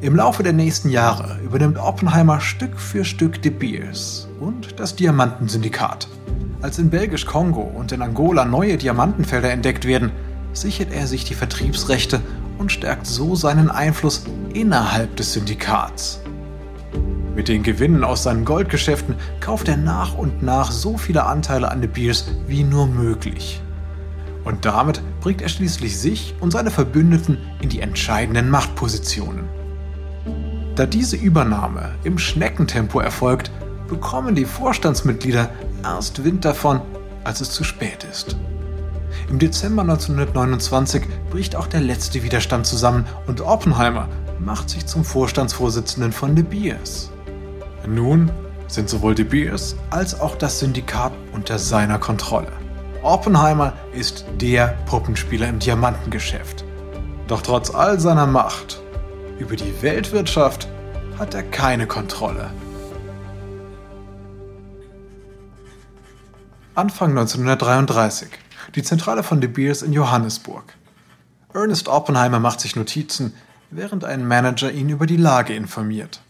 Im 0.00 0.16
Laufe 0.16 0.42
der 0.42 0.52
nächsten 0.52 0.90
Jahre 0.90 1.38
übernimmt 1.42 1.78
Oppenheimer 1.78 2.40
Stück 2.40 2.78
für 2.78 3.04
Stück 3.04 3.40
De 3.40 3.52
Beers 3.52 4.29
und 4.40 4.80
das 4.80 4.96
Diamantensyndikat. 4.96 6.08
Als 6.62 6.78
in 6.78 6.90
Belgisch-Kongo 6.90 7.62
und 7.62 7.92
in 7.92 8.02
Angola 8.02 8.44
neue 8.44 8.76
Diamantenfelder 8.76 9.50
entdeckt 9.50 9.84
werden, 9.84 10.10
sichert 10.52 10.92
er 10.92 11.06
sich 11.06 11.24
die 11.24 11.34
Vertriebsrechte 11.34 12.20
und 12.58 12.72
stärkt 12.72 13.06
so 13.06 13.36
seinen 13.36 13.70
Einfluss 13.70 14.24
innerhalb 14.52 15.16
des 15.16 15.32
Syndikats. 15.34 16.20
Mit 17.34 17.48
den 17.48 17.62
Gewinnen 17.62 18.04
aus 18.04 18.24
seinen 18.24 18.44
Goldgeschäften 18.44 19.14
kauft 19.40 19.68
er 19.68 19.76
nach 19.76 20.18
und 20.18 20.42
nach 20.42 20.70
so 20.70 20.98
viele 20.98 21.24
Anteile 21.24 21.70
an 21.70 21.80
De 21.80 21.88
Beers 21.88 22.26
wie 22.46 22.64
nur 22.64 22.86
möglich. 22.86 23.62
Und 24.44 24.64
damit 24.64 25.00
bringt 25.20 25.42
er 25.42 25.48
schließlich 25.48 25.98
sich 25.98 26.34
und 26.40 26.50
seine 26.50 26.70
Verbündeten 26.70 27.38
in 27.60 27.68
die 27.68 27.80
entscheidenden 27.80 28.50
Machtpositionen. 28.50 29.44
Da 30.74 30.86
diese 30.86 31.16
Übernahme 31.16 31.94
im 32.04 32.18
Schneckentempo 32.18 33.00
erfolgt, 33.00 33.50
bekommen 33.90 34.34
die 34.34 34.46
Vorstandsmitglieder 34.46 35.50
erst 35.82 36.24
Wind 36.24 36.44
davon, 36.46 36.80
als 37.24 37.42
es 37.42 37.50
zu 37.50 37.64
spät 37.64 38.06
ist. 38.10 38.36
Im 39.28 39.38
Dezember 39.38 39.82
1929 39.82 41.02
bricht 41.30 41.56
auch 41.56 41.66
der 41.66 41.80
letzte 41.80 42.22
Widerstand 42.22 42.66
zusammen 42.66 43.04
und 43.26 43.42
Oppenheimer 43.42 44.08
macht 44.38 44.70
sich 44.70 44.86
zum 44.86 45.04
Vorstandsvorsitzenden 45.04 46.12
von 46.12 46.34
De 46.34 46.44
Beers. 46.44 47.10
Nun 47.86 48.30
sind 48.68 48.88
sowohl 48.88 49.14
De 49.14 49.24
Beers 49.24 49.74
als 49.90 50.18
auch 50.18 50.36
das 50.36 50.60
Syndikat 50.60 51.12
unter 51.32 51.58
seiner 51.58 51.98
Kontrolle. 51.98 52.52
Oppenheimer 53.02 53.72
ist 53.92 54.24
der 54.40 54.78
Puppenspieler 54.86 55.48
im 55.48 55.58
Diamantengeschäft. 55.58 56.64
Doch 57.26 57.42
trotz 57.42 57.74
all 57.74 57.98
seiner 57.98 58.26
Macht 58.26 58.80
über 59.38 59.56
die 59.56 59.82
Weltwirtschaft 59.82 60.68
hat 61.18 61.34
er 61.34 61.42
keine 61.42 61.86
Kontrolle. 61.86 62.50
Anfang 66.80 67.10
1933. 67.10 68.30
Die 68.74 68.82
Zentrale 68.82 69.22
von 69.22 69.42
De 69.42 69.50
Beers 69.50 69.82
in 69.82 69.92
Johannesburg. 69.92 70.64
Ernest 71.52 71.88
Oppenheimer 71.88 72.40
macht 72.40 72.62
sich 72.62 72.74
Notizen, 72.74 73.34
während 73.70 74.02
ein 74.02 74.26
Manager 74.26 74.72
ihn 74.72 74.88
über 74.88 75.04
die 75.04 75.18
Lage 75.18 75.52
informiert. 75.52 76.22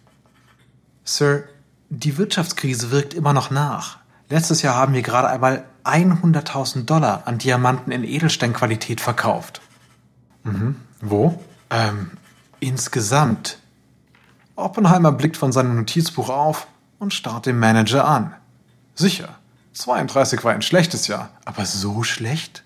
Sir, 1.05 1.45
die 1.89 2.19
Wirtschaftskrise 2.19 2.91
wirkt 2.91 3.15
immer 3.15 3.33
noch 3.33 3.53
nach. 3.53 3.99
Letztes 4.29 4.63
Jahr 4.63 4.75
haben 4.75 4.93
wir 4.93 5.03
gerade 5.03 5.29
einmal 5.29 5.67
100.000 5.85 6.85
Dollar 6.85 7.29
an 7.29 7.39
Diamanten 7.39 7.93
in 7.93 8.03
Edelsteinqualität 8.03 9.01
verkauft. 9.01 9.61
Mhm. 10.43 10.75
Wo? 11.01 11.41
Ähm, 11.71 12.11
insgesamt. 12.59 13.61
Oppenheimer 14.57 15.13
blickt 15.13 15.37
von 15.37 15.53
seinem 15.53 15.77
Notizbuch 15.77 16.29
auf 16.29 16.67
und 16.99 17.15
starrt 17.15 17.47
den 17.47 17.61
Manager 17.61 18.05
an. 18.05 18.35
Sicher, 18.97 19.37
32 19.73 20.43
war 20.45 20.53
ein 20.53 20.63
schlechtes 20.63 21.07
Jahr, 21.07 21.31
aber 21.45 21.65
so 21.65 22.03
schlecht? 22.03 22.65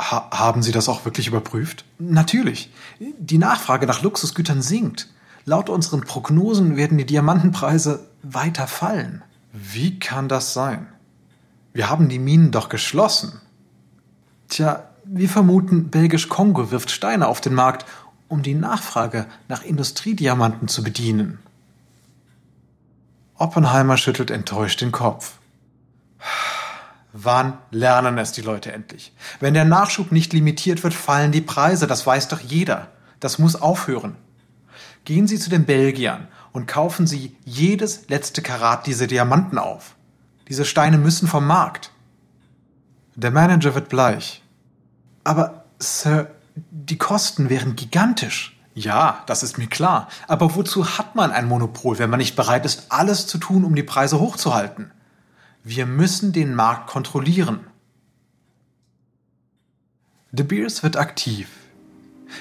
Ha 0.00 0.30
haben 0.32 0.62
Sie 0.62 0.72
das 0.72 0.88
auch 0.88 1.04
wirklich 1.04 1.26
überprüft? 1.26 1.84
Natürlich. 1.98 2.72
Die 2.98 3.38
Nachfrage 3.38 3.86
nach 3.86 4.02
Luxusgütern 4.02 4.62
sinkt. 4.62 5.08
Laut 5.44 5.68
unseren 5.68 6.02
Prognosen 6.02 6.76
werden 6.76 6.98
die 6.98 7.06
Diamantenpreise 7.06 8.08
weiter 8.22 8.66
fallen. 8.66 9.22
Wie 9.52 9.98
kann 9.98 10.28
das 10.28 10.54
sein? 10.54 10.86
Wir 11.72 11.90
haben 11.90 12.08
die 12.08 12.18
Minen 12.18 12.50
doch 12.50 12.68
geschlossen. 12.68 13.40
Tja, 14.48 14.84
wir 15.04 15.28
vermuten, 15.28 15.90
Belgisch-Kongo 15.90 16.70
wirft 16.70 16.90
Steine 16.90 17.26
auf 17.26 17.40
den 17.40 17.54
Markt, 17.54 17.84
um 18.28 18.42
die 18.42 18.54
Nachfrage 18.54 19.26
nach 19.48 19.64
Industriediamanten 19.64 20.68
zu 20.68 20.82
bedienen. 20.82 21.40
Oppenheimer 23.36 23.96
schüttelt 23.96 24.30
enttäuscht 24.30 24.80
den 24.80 24.92
Kopf. 24.92 25.39
Wann 27.12 27.58
lernen 27.70 28.18
es 28.18 28.32
die 28.32 28.42
Leute 28.42 28.72
endlich? 28.72 29.12
Wenn 29.40 29.54
der 29.54 29.64
Nachschub 29.64 30.12
nicht 30.12 30.32
limitiert 30.32 30.84
wird, 30.84 30.94
fallen 30.94 31.32
die 31.32 31.40
Preise, 31.40 31.86
das 31.86 32.06
weiß 32.06 32.28
doch 32.28 32.40
jeder. 32.40 32.88
Das 33.18 33.38
muss 33.38 33.56
aufhören. 33.56 34.16
Gehen 35.04 35.26
Sie 35.26 35.38
zu 35.38 35.50
den 35.50 35.64
Belgiern 35.64 36.28
und 36.52 36.66
kaufen 36.66 37.06
Sie 37.06 37.36
jedes 37.44 38.08
letzte 38.08 38.42
Karat 38.42 38.86
dieser 38.86 39.06
Diamanten 39.06 39.58
auf. 39.58 39.96
Diese 40.48 40.64
Steine 40.64 40.98
müssen 40.98 41.26
vom 41.26 41.46
Markt. 41.46 41.90
Der 43.16 43.30
Manager 43.30 43.74
wird 43.74 43.88
bleich. 43.88 44.42
Aber, 45.24 45.64
Sir, 45.78 46.30
die 46.70 46.98
Kosten 46.98 47.50
wären 47.50 47.76
gigantisch. 47.76 48.56
Ja, 48.74 49.24
das 49.26 49.42
ist 49.42 49.58
mir 49.58 49.66
klar. 49.66 50.08
Aber 50.28 50.54
wozu 50.54 50.98
hat 50.98 51.16
man 51.16 51.32
ein 51.32 51.48
Monopol, 51.48 51.98
wenn 51.98 52.10
man 52.10 52.18
nicht 52.18 52.36
bereit 52.36 52.64
ist, 52.64 52.86
alles 52.88 53.26
zu 53.26 53.38
tun, 53.38 53.64
um 53.64 53.74
die 53.74 53.82
Preise 53.82 54.20
hochzuhalten? 54.20 54.90
Wir 55.62 55.84
müssen 55.84 56.32
den 56.32 56.54
Markt 56.54 56.88
kontrollieren. 56.88 57.60
De 60.32 60.44
Beers 60.44 60.82
wird 60.82 60.96
aktiv. 60.96 61.48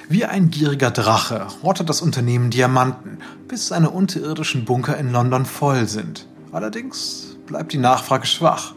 Wie 0.08 0.24
ein 0.24 0.50
gieriger 0.50 0.90
Drache 0.92 1.48
hortet 1.62 1.90
das 1.90 2.02
Unternehmen 2.02 2.50
Diamanten, 2.50 3.18
bis 3.50 3.68
seine 3.68 3.90
unterirdischen 3.90 4.64
Bunker 4.64 4.98
in 4.98 5.12
London 5.12 5.46
voll 5.46 5.88
sind. 5.88 6.28
Allerdings 6.54 7.36
bleibt 7.46 7.74
die 7.74 7.78
Nachfrage 7.78 8.26
schwach. 8.26 8.74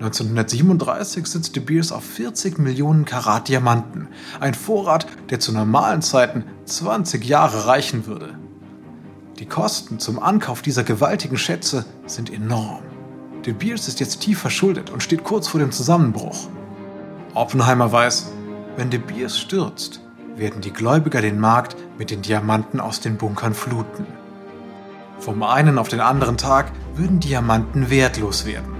1937 0.00 1.26
sitzt 1.26 1.54
De 1.54 1.62
Beers 1.62 1.92
auf 1.92 2.04
40 2.04 2.58
Millionen 2.58 3.04
Karat 3.04 3.48
Diamanten, 3.48 4.08
ein 4.40 4.54
Vorrat, 4.54 5.06
der 5.28 5.38
zu 5.38 5.52
normalen 5.52 6.00
Zeiten 6.00 6.44
20 6.64 7.22
Jahre 7.24 7.66
reichen 7.66 8.06
würde. 8.06 8.38
Die 9.38 9.46
Kosten 9.46 9.98
zum 9.98 10.18
Ankauf 10.18 10.62
dieser 10.62 10.84
gewaltigen 10.84 11.36
Schätze 11.36 11.84
sind 12.06 12.32
enorm. 12.32 12.83
De 13.46 13.52
Beers 13.52 13.88
ist 13.88 14.00
jetzt 14.00 14.20
tief 14.20 14.38
verschuldet 14.38 14.88
und 14.88 15.02
steht 15.02 15.22
kurz 15.22 15.48
vor 15.48 15.60
dem 15.60 15.70
Zusammenbruch. 15.70 16.48
Oppenheimer 17.34 17.92
weiß, 17.92 18.32
wenn 18.76 18.88
De 18.88 18.98
Beers 18.98 19.38
stürzt, 19.38 20.00
werden 20.34 20.62
die 20.62 20.72
Gläubiger 20.72 21.20
den 21.20 21.38
Markt 21.38 21.76
mit 21.98 22.10
den 22.10 22.22
Diamanten 22.22 22.80
aus 22.80 23.00
den 23.00 23.18
Bunkern 23.18 23.52
fluten. 23.52 24.06
Vom 25.18 25.42
einen 25.42 25.78
auf 25.78 25.88
den 25.88 26.00
anderen 26.00 26.38
Tag 26.38 26.72
würden 26.94 27.20
Diamanten 27.20 27.90
wertlos 27.90 28.46
werden. 28.46 28.74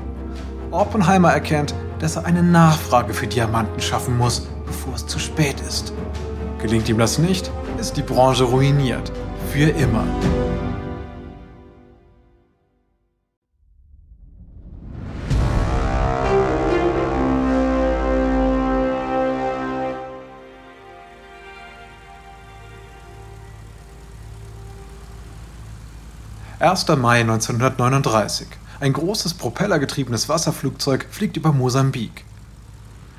Oppenheimer 0.70 1.30
erkennt, 1.30 1.74
dass 1.98 2.16
er 2.16 2.24
eine 2.24 2.42
Nachfrage 2.42 3.12
für 3.12 3.26
Diamanten 3.26 3.80
schaffen 3.82 4.16
muss, 4.16 4.46
bevor 4.64 4.94
es 4.94 5.06
zu 5.06 5.18
spät 5.18 5.60
ist. 5.68 5.92
Gelingt 6.62 6.88
ihm 6.88 6.98
das 6.98 7.18
nicht, 7.18 7.50
ist 7.78 7.98
die 7.98 8.02
Branche 8.02 8.44
ruiniert. 8.44 9.12
Für 9.52 9.68
immer. 9.68 10.04
1. 26.64 26.88
Mai 26.96 27.20
1939. 27.20 28.48
Ein 28.80 28.94
großes 28.94 29.34
propellergetriebenes 29.34 30.30
Wasserflugzeug 30.30 31.04
fliegt 31.10 31.36
über 31.36 31.52
Mosambik. 31.52 32.24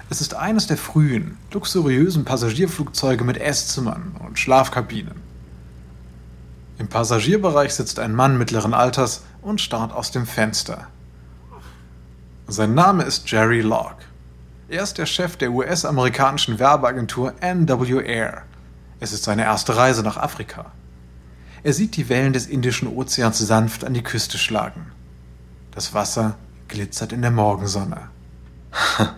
Es 0.10 0.20
ist 0.20 0.34
eines 0.34 0.66
der 0.66 0.78
frühen, 0.78 1.38
luxuriösen 1.52 2.26
Passagierflugzeuge 2.26 3.24
mit 3.24 3.38
Esszimmern 3.38 4.15
und 4.26 4.39
Schlafkabinen. 4.39 5.22
Im 6.80 6.88
Passagierbereich 6.88 7.76
sitzt 7.76 8.00
ein 8.00 8.15
Mann 8.15 8.39
mittleren 8.39 8.74
Alters 8.74 9.22
und 9.43 9.62
starrt 9.62 9.93
aus 9.93 10.10
dem 10.10 10.26
Fenster. 10.26 10.88
Sein 12.48 12.74
Name 12.74 13.04
ist 13.04 13.30
Jerry 13.30 13.62
Locke. 13.62 14.06
Er 14.69 14.82
ist 14.82 14.98
der 14.98 15.06
Chef 15.06 15.38
der 15.38 15.52
US-amerikanischen 15.52 16.58
Werbeagentur 16.58 17.36
NW 17.41 18.04
Air. 18.04 18.41
Es 19.00 19.13
ist 19.13 19.24
seine 19.24 19.43
erste 19.43 19.78
Reise 19.78 20.02
nach 20.02 20.17
Afrika. 20.17 20.72
Er 21.65 21.73
sieht 21.73 21.97
die 21.97 22.10
Wellen 22.10 22.32
des 22.32 22.45
Indischen 22.45 22.88
Ozeans 22.88 23.39
sanft 23.39 23.84
an 23.86 23.95
die 23.95 24.04
Küste 24.04 24.38
schlagen. 24.38 24.91
Das 25.71 25.95
Wasser 25.95 26.38
glitzert 26.67 27.12
in 27.12 27.23
der 27.23 27.32
Morgensonne. 27.32 28.10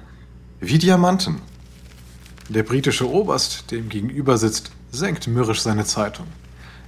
Wie 0.62 0.78
Diamanten. 0.78 1.42
Der 2.48 2.64
britische 2.64 3.12
Oberst, 3.12 3.70
der 3.70 3.80
ihm 3.80 3.90
gegenüber 3.90 4.38
sitzt, 4.38 4.72
senkt 4.94 5.28
mürrisch 5.28 5.60
seine 5.60 5.84
Zeitung. 5.84 6.26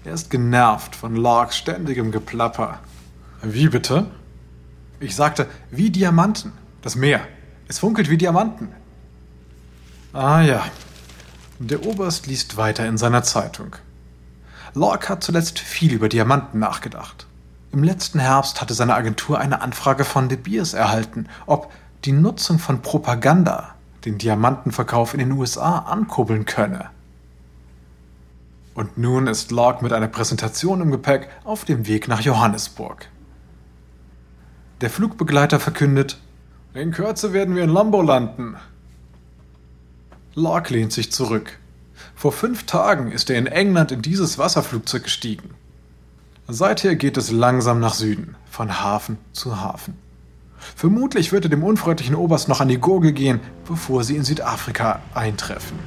Er 0.05 0.13
ist 0.13 0.29
genervt 0.29 0.95
von 0.95 1.17
Larks 1.17 1.57
ständigem 1.57 2.13
Geplapper. 2.13 2.79
Wie 3.41 3.67
bitte? 3.67 4.09
Ich 5.01 5.13
sagte, 5.13 5.45
wie 5.71 5.89
Diamanten. 5.89 6.53
Das 6.81 6.95
Meer. 6.95 7.27
Es 7.67 7.79
funkelt 7.79 8.09
wie 8.09 8.17
Diamanten. 8.17 8.69
Ah 10.13 10.41
ja. 10.41 10.65
Der 11.59 11.85
Oberst 11.85 12.27
liest 12.27 12.55
weiter 12.55 12.87
in 12.87 12.97
seiner 12.97 13.23
Zeitung. 13.23 13.75
Locke 14.73 15.09
hat 15.09 15.23
zuletzt 15.23 15.59
viel 15.59 15.93
über 15.93 16.09
Diamanten 16.09 16.59
nachgedacht. 16.59 17.25
Im 17.71 17.83
letzten 17.83 18.19
Herbst 18.19 18.61
hatte 18.61 18.73
seine 18.73 18.95
Agentur 18.95 19.39
eine 19.39 19.61
Anfrage 19.61 20.03
von 20.03 20.29
De 20.29 20.37
Beers 20.37 20.73
erhalten, 20.73 21.27
ob 21.45 21.71
die 22.05 22.11
Nutzung 22.11 22.59
von 22.59 22.81
Propaganda 22.81 23.75
den 24.05 24.17
Diamantenverkauf 24.17 25.13
in 25.13 25.19
den 25.19 25.31
USA 25.33 25.79
ankurbeln 25.79 26.45
könne. 26.45 26.89
Und 28.73 28.97
nun 28.97 29.27
ist 29.27 29.51
Locke 29.51 29.83
mit 29.83 29.91
einer 29.91 30.07
Präsentation 30.07 30.81
im 30.81 30.91
Gepäck 30.91 31.29
auf 31.43 31.65
dem 31.65 31.85
Weg 31.85 32.07
nach 32.07 32.21
Johannesburg. 32.21 33.09
Der 34.81 34.89
Flugbegleiter 34.89 35.59
verkündet, 35.59 36.17
in 36.73 36.91
Kürze 36.91 37.33
werden 37.33 37.55
wir 37.55 37.63
in 37.63 37.71
Lambo 37.71 38.01
landen. 38.01 38.55
Locke 40.35 40.73
lehnt 40.73 40.93
sich 40.93 41.11
zurück. 41.11 41.59
Vor 42.19 42.33
fünf 42.33 42.65
Tagen 42.65 43.13
ist 43.13 43.29
er 43.29 43.37
in 43.37 43.47
England 43.47 43.93
in 43.93 44.01
dieses 44.01 44.37
Wasserflugzeug 44.37 45.03
gestiegen. 45.03 45.51
Seither 46.49 46.97
geht 46.97 47.15
es 47.15 47.31
langsam 47.31 47.79
nach 47.79 47.93
Süden, 47.93 48.35
von 48.51 48.81
Hafen 48.81 49.17
zu 49.31 49.61
Hafen. 49.61 49.97
Vermutlich 50.75 51.31
wird 51.31 51.45
er 51.45 51.49
dem 51.49 51.63
unfreundlichen 51.63 52.15
Oberst 52.15 52.49
noch 52.49 52.59
an 52.59 52.67
die 52.67 52.77
Gurgel 52.77 53.13
gehen, 53.13 53.39
bevor 53.65 54.03
sie 54.03 54.17
in 54.17 54.25
Südafrika 54.25 54.99
eintreffen. 55.13 55.79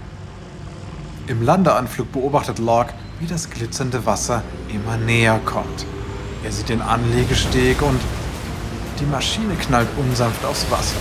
Im 1.27 1.43
Landeanflug 1.43 2.11
beobachtet 2.11 2.59
Locke, 2.59 2.95
wie 3.21 3.27
das 3.27 3.51
glitzernde 3.51 4.07
Wasser 4.07 4.43
immer 4.73 4.97
näher 4.97 5.39
kommt. 5.45 5.85
Er 6.45 6.51
sieht 6.51 6.71
den 6.71 6.81
Anlegesteg 6.81 7.83
und 7.83 8.01
die 9.01 9.05
Maschine 9.05 9.55
knallt 9.57 9.89
unsanft 9.99 10.47
aufs 10.47 10.65
Wasser. 10.71 10.97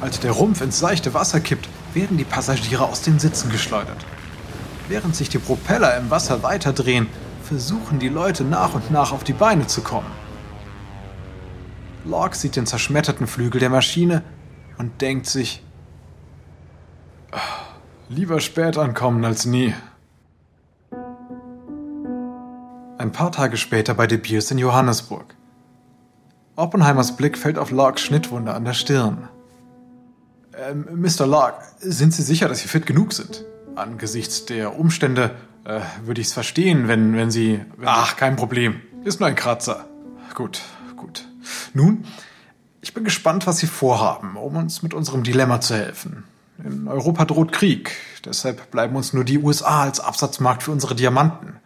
Als 0.00 0.20
der 0.20 0.30
Rumpf 0.30 0.60
ins 0.60 0.78
seichte 0.78 1.12
Wasser 1.12 1.40
kippt, 1.40 1.68
werden 1.96 2.18
die 2.18 2.24
Passagiere 2.24 2.84
aus 2.84 3.02
den 3.02 3.18
Sitzen 3.18 3.50
geschleudert. 3.50 4.06
Während 4.86 5.16
sich 5.16 5.28
die 5.28 5.38
Propeller 5.38 5.96
im 5.96 6.10
Wasser 6.10 6.44
weiterdrehen, 6.44 7.08
versuchen 7.42 7.98
die 7.98 8.08
Leute 8.08 8.44
nach 8.44 8.74
und 8.74 8.92
nach 8.92 9.10
auf 9.12 9.24
die 9.24 9.32
Beine 9.32 9.66
zu 9.66 9.80
kommen. 9.80 10.10
Locke 12.04 12.36
sieht 12.36 12.54
den 12.54 12.66
zerschmetterten 12.66 13.26
Flügel 13.26 13.58
der 13.58 13.70
Maschine 13.70 14.22
und 14.78 15.00
denkt 15.00 15.26
sich, 15.26 15.64
ah, 17.32 17.38
lieber 18.08 18.40
spät 18.40 18.78
ankommen 18.78 19.24
als 19.24 19.46
nie. 19.46 19.74
Ein 22.98 23.12
paar 23.12 23.32
Tage 23.32 23.56
später 23.56 23.94
bei 23.94 24.06
De 24.06 24.18
Beers 24.18 24.50
in 24.50 24.58
Johannesburg. 24.58 25.34
Oppenheimers 26.56 27.16
Blick 27.16 27.36
fällt 27.36 27.58
auf 27.58 27.70
Locks 27.70 28.02
Schnittwunde 28.02 28.54
an 28.54 28.64
der 28.64 28.72
Stirn. 28.74 29.28
Ähm, 30.58 30.86
Mr. 31.02 31.26
Lark, 31.26 31.62
sind 31.80 32.14
Sie 32.14 32.22
sicher, 32.22 32.48
dass 32.48 32.60
Sie 32.60 32.68
fit 32.68 32.86
genug 32.86 33.12
sind? 33.12 33.44
Angesichts 33.74 34.46
der 34.46 34.78
Umstände 34.78 35.34
äh, 35.64 35.80
würde 36.04 36.20
ich 36.20 36.28
es 36.28 36.32
verstehen, 36.32 36.88
wenn, 36.88 37.14
wenn 37.14 37.30
Sie. 37.30 37.60
Wenn 37.76 37.88
Ach, 37.88 38.16
kein 38.16 38.36
Problem. 38.36 38.80
Ist 39.04 39.20
nur 39.20 39.28
ein 39.28 39.34
Kratzer. 39.34 39.86
Gut, 40.34 40.62
gut. 40.96 41.26
Nun, 41.74 42.04
ich 42.80 42.94
bin 42.94 43.04
gespannt, 43.04 43.46
was 43.46 43.58
Sie 43.58 43.66
vorhaben, 43.66 44.36
um 44.36 44.56
uns 44.56 44.82
mit 44.82 44.94
unserem 44.94 45.22
Dilemma 45.22 45.60
zu 45.60 45.74
helfen. 45.74 46.24
In 46.64 46.88
Europa 46.88 47.26
droht 47.26 47.52
Krieg, 47.52 47.92
deshalb 48.24 48.70
bleiben 48.70 48.96
uns 48.96 49.12
nur 49.12 49.24
die 49.24 49.38
USA 49.38 49.82
als 49.82 50.00
Absatzmarkt 50.00 50.62
für 50.62 50.70
unsere 50.70 50.94
Diamanten. 50.94 51.56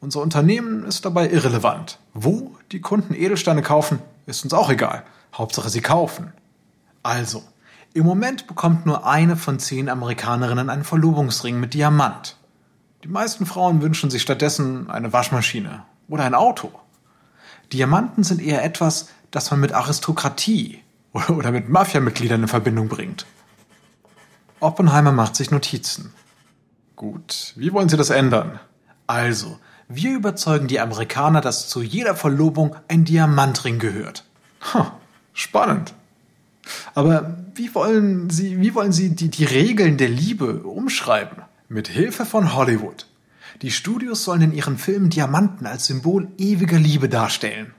Unser 0.00 0.20
Unternehmen 0.20 0.84
ist 0.84 1.06
dabei 1.06 1.30
irrelevant. 1.30 1.98
Wo 2.12 2.54
die 2.72 2.80
Kunden 2.80 3.14
Edelsteine 3.14 3.62
kaufen, 3.62 4.00
ist 4.26 4.44
uns 4.44 4.52
auch 4.52 4.68
egal. 4.70 5.04
Hauptsache, 5.34 5.70
sie 5.70 5.80
kaufen. 5.80 6.32
Also, 7.02 7.42
im 7.98 8.06
Moment 8.06 8.46
bekommt 8.46 8.86
nur 8.86 9.06
eine 9.06 9.36
von 9.36 9.58
zehn 9.58 9.88
Amerikanerinnen 9.88 10.70
einen 10.70 10.84
Verlobungsring 10.84 11.58
mit 11.58 11.74
Diamant. 11.74 12.36
Die 13.04 13.08
meisten 13.08 13.46
Frauen 13.46 13.82
wünschen 13.82 14.10
sich 14.10 14.22
stattdessen 14.22 14.90
eine 14.90 15.12
Waschmaschine 15.12 15.84
oder 16.08 16.24
ein 16.24 16.34
Auto. 16.34 16.70
Diamanten 17.72 18.24
sind 18.24 18.40
eher 18.40 18.64
etwas, 18.64 19.08
das 19.30 19.50
man 19.50 19.60
mit 19.60 19.72
Aristokratie, 19.72 20.82
oder 21.28 21.50
mit 21.50 21.68
Mafia-Mitgliedern 21.68 22.42
in 22.42 22.48
Verbindung 22.48 22.88
bringt. 22.88 23.26
Oppenheimer 24.60 25.12
macht 25.12 25.36
sich 25.36 25.50
Notizen. 25.50 26.12
Gut, 26.96 27.52
wie 27.56 27.72
wollen 27.72 27.88
Sie 27.88 27.96
das 27.96 28.10
ändern? 28.10 28.60
Also, 29.06 29.58
wir 29.88 30.14
überzeugen 30.14 30.68
die 30.68 30.80
Amerikaner, 30.80 31.40
dass 31.40 31.68
zu 31.68 31.82
jeder 31.82 32.14
Verlobung 32.14 32.76
ein 32.88 33.04
Diamantring 33.04 33.78
gehört. 33.78 34.24
Huh, 34.74 34.86
spannend. 35.32 35.94
Aber 36.94 37.36
wie 37.54 37.74
wollen 37.74 38.30
Sie, 38.30 38.60
wie 38.60 38.74
wollen 38.74 38.92
Sie 38.92 39.14
die, 39.14 39.28
die 39.28 39.44
Regeln 39.44 39.96
der 39.96 40.08
Liebe 40.08 40.62
umschreiben? 40.62 41.42
Mit 41.68 41.88
Hilfe 41.88 42.24
von 42.24 42.54
Hollywood. 42.54 43.06
Die 43.62 43.70
Studios 43.70 44.24
sollen 44.24 44.42
in 44.42 44.52
ihren 44.52 44.78
Filmen 44.78 45.10
Diamanten 45.10 45.66
als 45.66 45.86
Symbol 45.86 46.28
ewiger 46.38 46.78
Liebe 46.78 47.08
darstellen. 47.08 47.74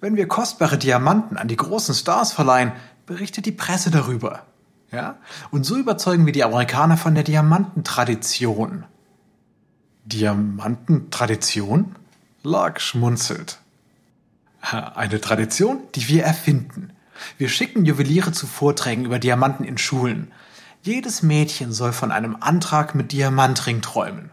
Wenn 0.00 0.16
wir 0.16 0.28
kostbare 0.28 0.78
Diamanten 0.78 1.36
an 1.36 1.48
die 1.48 1.56
großen 1.56 1.94
Stars 1.94 2.32
verleihen, 2.32 2.72
berichtet 3.06 3.46
die 3.46 3.52
Presse 3.52 3.90
darüber. 3.90 4.46
Ja? 4.92 5.18
Und 5.50 5.64
so 5.64 5.76
überzeugen 5.76 6.26
wir 6.26 6.32
die 6.32 6.44
Amerikaner 6.44 6.96
von 6.96 7.14
der 7.14 7.24
Diamantentradition. 7.24 8.84
Diamantentradition? 10.04 11.96
Lark 12.42 12.80
schmunzelt. 12.80 13.58
Eine 14.60 15.20
Tradition, 15.20 15.80
die 15.94 16.08
wir 16.08 16.24
erfinden. 16.24 16.90
Wir 17.38 17.48
schicken 17.48 17.84
Juweliere 17.84 18.32
zu 18.32 18.46
Vorträgen 18.46 19.04
über 19.04 19.18
Diamanten 19.18 19.64
in 19.64 19.78
Schulen. 19.78 20.32
Jedes 20.82 21.22
Mädchen 21.22 21.72
soll 21.72 21.92
von 21.92 22.12
einem 22.12 22.36
Antrag 22.40 22.94
mit 22.94 23.12
Diamantring 23.12 23.82
träumen. 23.82 24.30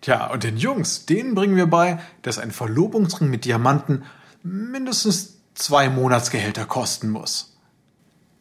Tja, 0.00 0.26
und 0.26 0.44
den 0.44 0.58
Jungs, 0.58 1.06
denen 1.06 1.34
bringen 1.34 1.56
wir 1.56 1.66
bei, 1.66 1.98
dass 2.22 2.38
ein 2.38 2.50
Verlobungsring 2.50 3.30
mit 3.30 3.46
Diamanten 3.46 4.04
mindestens 4.42 5.38
zwei 5.54 5.88
Monatsgehälter 5.88 6.66
kosten 6.66 7.08
muss. 7.08 7.56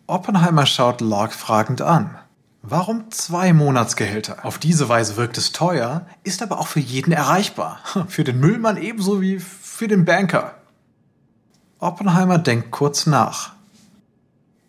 Oppenheimer 0.08 0.65
schaut 0.65 0.99
Lark 0.99 1.34
fragend 1.34 1.82
an. 1.82 2.17
Warum 2.62 3.12
zwei 3.12 3.54
Monatsgehälter? 3.54 4.45
Auf 4.45 4.58
diese 4.58 4.89
Weise 4.89 5.17
wirkt 5.17 5.38
es 5.38 5.52
teuer, 5.52 6.06
ist 6.23 6.41
aber 6.41 6.60
auch 6.60 6.67
für 6.67 6.80
jeden 6.80 7.12
erreichbar. 7.12 7.80
Für 8.08 8.23
den 8.23 8.39
Müllmann 8.39 8.78
ebenso 8.78 9.21
wie 9.21 9.39
für 9.39 9.88
den 9.88 10.06
Banker. 10.06 10.56
Oppenheimer 11.84 12.38
denkt 12.38 12.72
kurz 12.72 13.08
nach. 13.08 13.52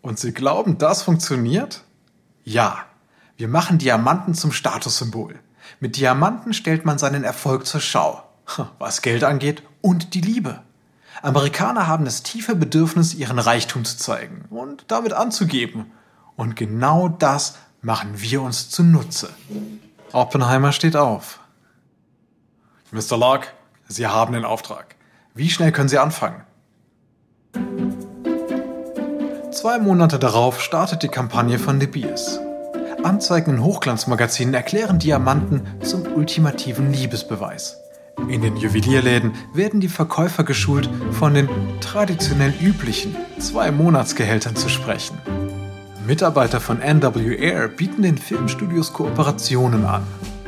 Und 0.01 0.19
Sie 0.19 0.33
glauben, 0.33 0.77
das 0.77 1.01
funktioniert? 1.01 1.83
Ja, 2.43 2.85
wir 3.37 3.47
machen 3.47 3.77
Diamanten 3.77 4.35
zum 4.35 4.51
Statussymbol. 4.51 5.39
Mit 5.79 5.95
Diamanten 5.95 6.53
stellt 6.53 6.85
man 6.85 6.97
seinen 6.97 7.23
Erfolg 7.23 7.65
zur 7.65 7.79
Schau, 7.79 8.21
was 8.79 9.01
Geld 9.01 9.23
angeht 9.23 9.63
und 9.81 10.13
die 10.13 10.21
Liebe. 10.21 10.61
Amerikaner 11.21 11.87
haben 11.87 12.03
das 12.03 12.21
tiefe 12.21 12.53
Bedürfnis, 12.53 13.13
ihren 13.13 13.39
Reichtum 13.39 13.85
zu 13.85 13.97
zeigen 13.97 14.45
und 14.49 14.83
damit 14.89 15.13
anzugeben. 15.13 15.91
Und 16.35 16.55
genau 16.55 17.07
das 17.07 17.57
machen 17.81 18.21
wir 18.21 18.41
uns 18.41 18.69
zunutze. 18.69 19.29
Oppenheimer 20.11 20.73
steht 20.73 20.97
auf. 20.97 21.39
Mr. 22.91 23.17
Lark, 23.17 23.53
Sie 23.87 24.05
haben 24.05 24.33
den 24.33 24.43
Auftrag. 24.43 24.95
Wie 25.33 25.49
schnell 25.49 25.71
können 25.71 25.89
Sie 25.89 25.97
anfangen? 25.97 26.44
Zwei 29.65 29.79
Monate 29.79 30.19
darauf 30.19 30.61
startet 30.61 31.01
die 31.01 31.07
Kampagne 31.07 31.57
von 31.57 31.79
De 31.79 31.87
Beers. 31.87 32.39
Anzeigen 33.01 33.55
in 33.55 33.63
Hochglanzmagazinen 33.63 34.53
erklären 34.53 34.99
Diamanten 34.99 35.63
zum 35.81 36.03
ultimativen 36.05 36.93
Liebesbeweis. 36.93 37.81
In 38.29 38.43
den 38.43 38.57
Juwelierläden 38.57 39.33
werden 39.55 39.79
die 39.79 39.87
Verkäufer 39.87 40.43
geschult, 40.43 40.87
von 41.13 41.33
den 41.33 41.49
traditionell 41.81 42.53
üblichen 42.61 43.15
zwei 43.39 43.71
Monatsgehältern 43.71 44.55
zu 44.55 44.69
sprechen. 44.69 45.17
Mitarbeiter 46.05 46.61
von 46.61 46.79
NWR 46.79 47.67
bieten 47.67 48.03
den 48.03 48.19
Filmstudios 48.19 48.93
Kooperationen 48.93 49.83
an. 49.85 50.03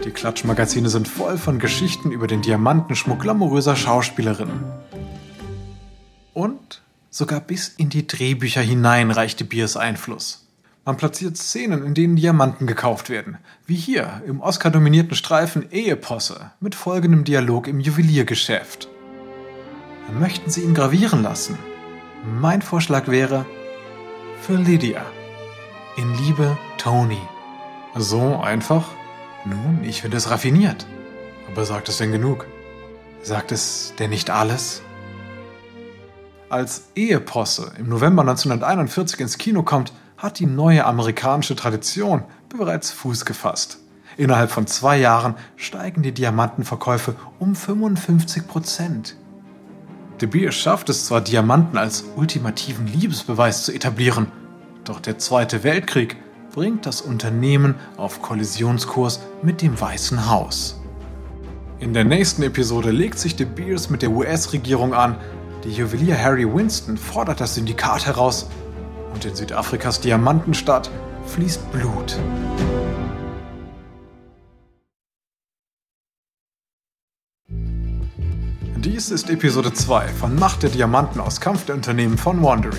Die 0.06 0.12
Klatschmagazine 0.12 0.89
sind 0.89 1.08
voll 1.08 1.39
von 1.39 1.58
Geschichten 1.58 2.12
über 2.12 2.27
den 2.27 2.43
Diamantenschmuck 2.43 3.21
glamouröser 3.21 3.75
Schauspielerinnen. 3.75 4.63
Und 6.36 6.84
sogar 7.17 7.41
bis 7.41 7.69
in 7.69 7.89
die 7.89 8.06
Drehbücher 8.06 8.62
hinein 8.62 9.10
reichte 9.10 9.43
Biers 9.43 9.75
Einfluss. 9.75 10.45
Man 10.86 10.97
platziert 10.97 11.36
Szenen, 11.36 11.84
in 11.84 11.95
denen 11.95 12.15
Diamanten 12.15 12.67
gekauft 12.67 13.10
werden, 13.10 13.39
wie 13.65 13.75
hier 13.75 14.21
im 14.27 14.39
Oscar-dominierten 14.39 15.15
Streifen 15.15 15.71
Eheposse 15.71 16.51
mit 16.60 16.75
folgendem 16.75 17.23
Dialog 17.23 17.67
im 17.67 17.80
Juweliergeschäft. 17.80 18.88
Möchten 20.19 20.51
Sie 20.51 20.62
ihn 20.62 20.75
gravieren 20.75 21.23
lassen? 21.23 21.58
Mein 22.39 22.62
Vorschlag 22.62 23.08
wäre 23.08 23.47
für 24.39 24.56
Lydia. 24.56 25.03
In 25.97 26.13
Liebe, 26.23 26.56
Tony. 26.77 27.21
So 27.95 28.39
einfach? 28.39 28.89
Nun, 29.43 29.84
ich 29.84 30.03
finde 30.03 30.17
es 30.17 30.30
raffiniert. 30.30 30.86
Aber 31.47 31.65
sagt 31.65 31.89
es 31.89 31.97
denn 31.97 32.12
genug? 32.12 32.45
Sagt 33.23 33.51
es 33.51 33.93
denn 33.97 34.12
nicht 34.12 34.30
alles? 34.30 34.84
Als 36.49 36.86
Eheposse 36.95 37.73
im 37.77 37.89
November 37.89 38.21
1941 38.21 39.19
ins 39.19 39.38
Kino 39.38 39.63
kommt, 39.63 39.91
hat 40.17 40.39
die 40.39 40.45
neue 40.45 40.86
amerikanische 40.86 41.57
Tradition 41.57 42.23
bereits 42.47 42.89
Fuß 42.91 43.25
gefasst. 43.25 43.79
Innerhalb 44.15 44.49
von 44.49 44.65
zwei 44.65 44.97
Jahren 44.97 45.36
steigen 45.57 46.03
die 46.03 46.13
Diamantenverkäufe 46.13 47.15
um 47.39 47.53
55 47.53 48.47
Prozent. 48.47 49.17
De 50.21 50.29
Beers 50.29 50.55
schafft 50.55 50.88
es 50.88 51.05
zwar, 51.05 51.19
Diamanten 51.19 51.77
als 51.77 52.05
ultimativen 52.15 52.88
Liebesbeweis 52.88 53.63
zu 53.63 53.73
etablieren, 53.73 54.31
doch 54.86 55.01
der 55.01 55.17
Zweite 55.17 55.65
Weltkrieg 55.65 56.15
bringt 56.53 56.86
das 56.86 57.01
Unternehmen 57.01 57.75
auf 57.97 58.21
Kollisionskurs 58.21 59.19
mit 59.43 59.62
dem 59.62 59.79
Weißen 59.79 60.29
Haus. 60.29 60.81
In 61.79 61.93
der 61.93 62.05
nächsten 62.05 62.41
Episode 62.41 62.89
legt 62.89 63.19
sich 63.19 63.36
De 63.36 63.45
Beers 63.45 63.91
mit 63.91 64.01
der 64.01 64.10
US-Regierung 64.10 64.95
an, 64.95 65.17
der 65.67 65.75
Juwelier 65.75 66.17
Harry 66.17 66.45
Winston 66.45 66.95
fordert 66.95 67.41
das 67.41 67.56
Syndikat 67.56 68.06
heraus 68.06 68.47
und 69.13 69.25
in 69.25 69.36
Südafrikas 69.36 69.99
Diamantenstadt 69.99 70.89
fließt 71.25 71.69
Blut. 71.73 72.17
Dies 78.77 79.12
ist 79.12 79.30
Episode 79.30 79.73
2 79.73 80.08
von 80.08 80.36
Macht 80.36 80.63
der 80.63 80.69
Diamanten 80.69 81.19
aus 81.19 81.41
Kampf 81.41 81.65
der 81.65 81.75
Unternehmen 81.75 82.17
von 82.17 82.41
Wandery. 82.41 82.77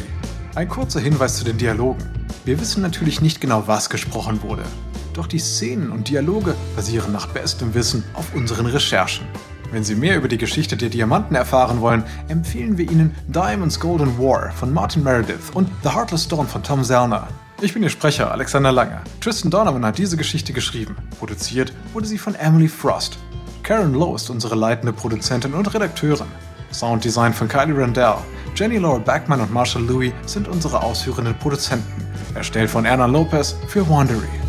Ein 0.55 0.69
kurzer 0.69 1.01
Hinweis 1.01 1.37
zu 1.37 1.45
den 1.45 1.59
Dialogen. 1.59 2.03
Wir 2.47 2.59
wissen 2.59 2.81
natürlich 2.81 3.21
nicht 3.21 3.43
genau, 3.43 3.65
was 3.67 3.91
gesprochen 3.91 4.41
wurde. 4.43 4.65
Doch 5.13 5.27
die 5.27 5.39
Szenen 5.39 5.91
und 5.91 6.09
Dialoge 6.09 6.55
basieren 6.75 7.13
nach 7.13 7.27
bestem 7.27 7.75
Wissen 7.75 8.03
auf 8.15 8.35
unseren 8.35 8.65
Recherchen. 8.65 9.27
Wenn 9.71 9.85
Sie 9.85 9.95
mehr 9.95 10.17
über 10.17 10.29
die 10.29 10.39
Geschichte 10.39 10.79
der 10.79 10.89
Diamanten 10.89 11.35
erfahren 11.35 11.83
wollen, 11.83 12.03
empfehlen 12.29 12.79
wir 12.79 12.91
Ihnen 12.91 13.15
Diamonds 13.27 13.79
Golden 13.79 14.19
War 14.19 14.51
von 14.53 14.73
Martin 14.73 15.03
Meredith 15.03 15.51
und 15.53 15.69
The 15.83 15.91
Heartless 15.91 16.27
Dawn 16.27 16.47
von 16.47 16.63
Tom 16.63 16.83
Zellner. 16.83 17.29
Ich 17.61 17.75
bin 17.75 17.83
Ihr 17.83 17.91
Sprecher, 17.91 18.33
Alexander 18.33 18.73
Lange. 18.73 19.03
Tristan 19.21 19.51
Donovan 19.51 19.85
hat 19.85 19.99
diese 19.99 20.17
Geschichte 20.17 20.55
geschrieben. 20.55 20.97
Produziert 21.19 21.75
wurde 21.93 22.07
sie 22.07 22.17
von 22.17 22.35
Emily 22.37 22.69
Frost. 22.69 23.19
Karen 23.63 23.93
Lowe 23.93 24.17
ist 24.17 24.31
unsere 24.31 24.55
leitende 24.55 24.95
Produzentin 24.95 25.53
und 25.53 25.75
Redakteurin. 25.75 26.29
Sounddesign 26.73 27.35
von 27.35 27.49
Kylie 27.49 27.77
Randell. 27.77 28.15
Jenny 28.55 28.79
Laura 28.79 28.99
Backman 28.99 29.41
und 29.41 29.53
Marshall 29.53 29.83
Louis 29.83 30.13
sind 30.25 30.49
unsere 30.49 30.83
ausführenden 30.83 31.37
Produzenten. 31.39 32.07
Erstellt 32.35 32.71
von 32.71 32.87
Erna 32.87 33.07
Lopez 33.07 33.55
für 33.67 33.87
Wandery. 33.87 34.48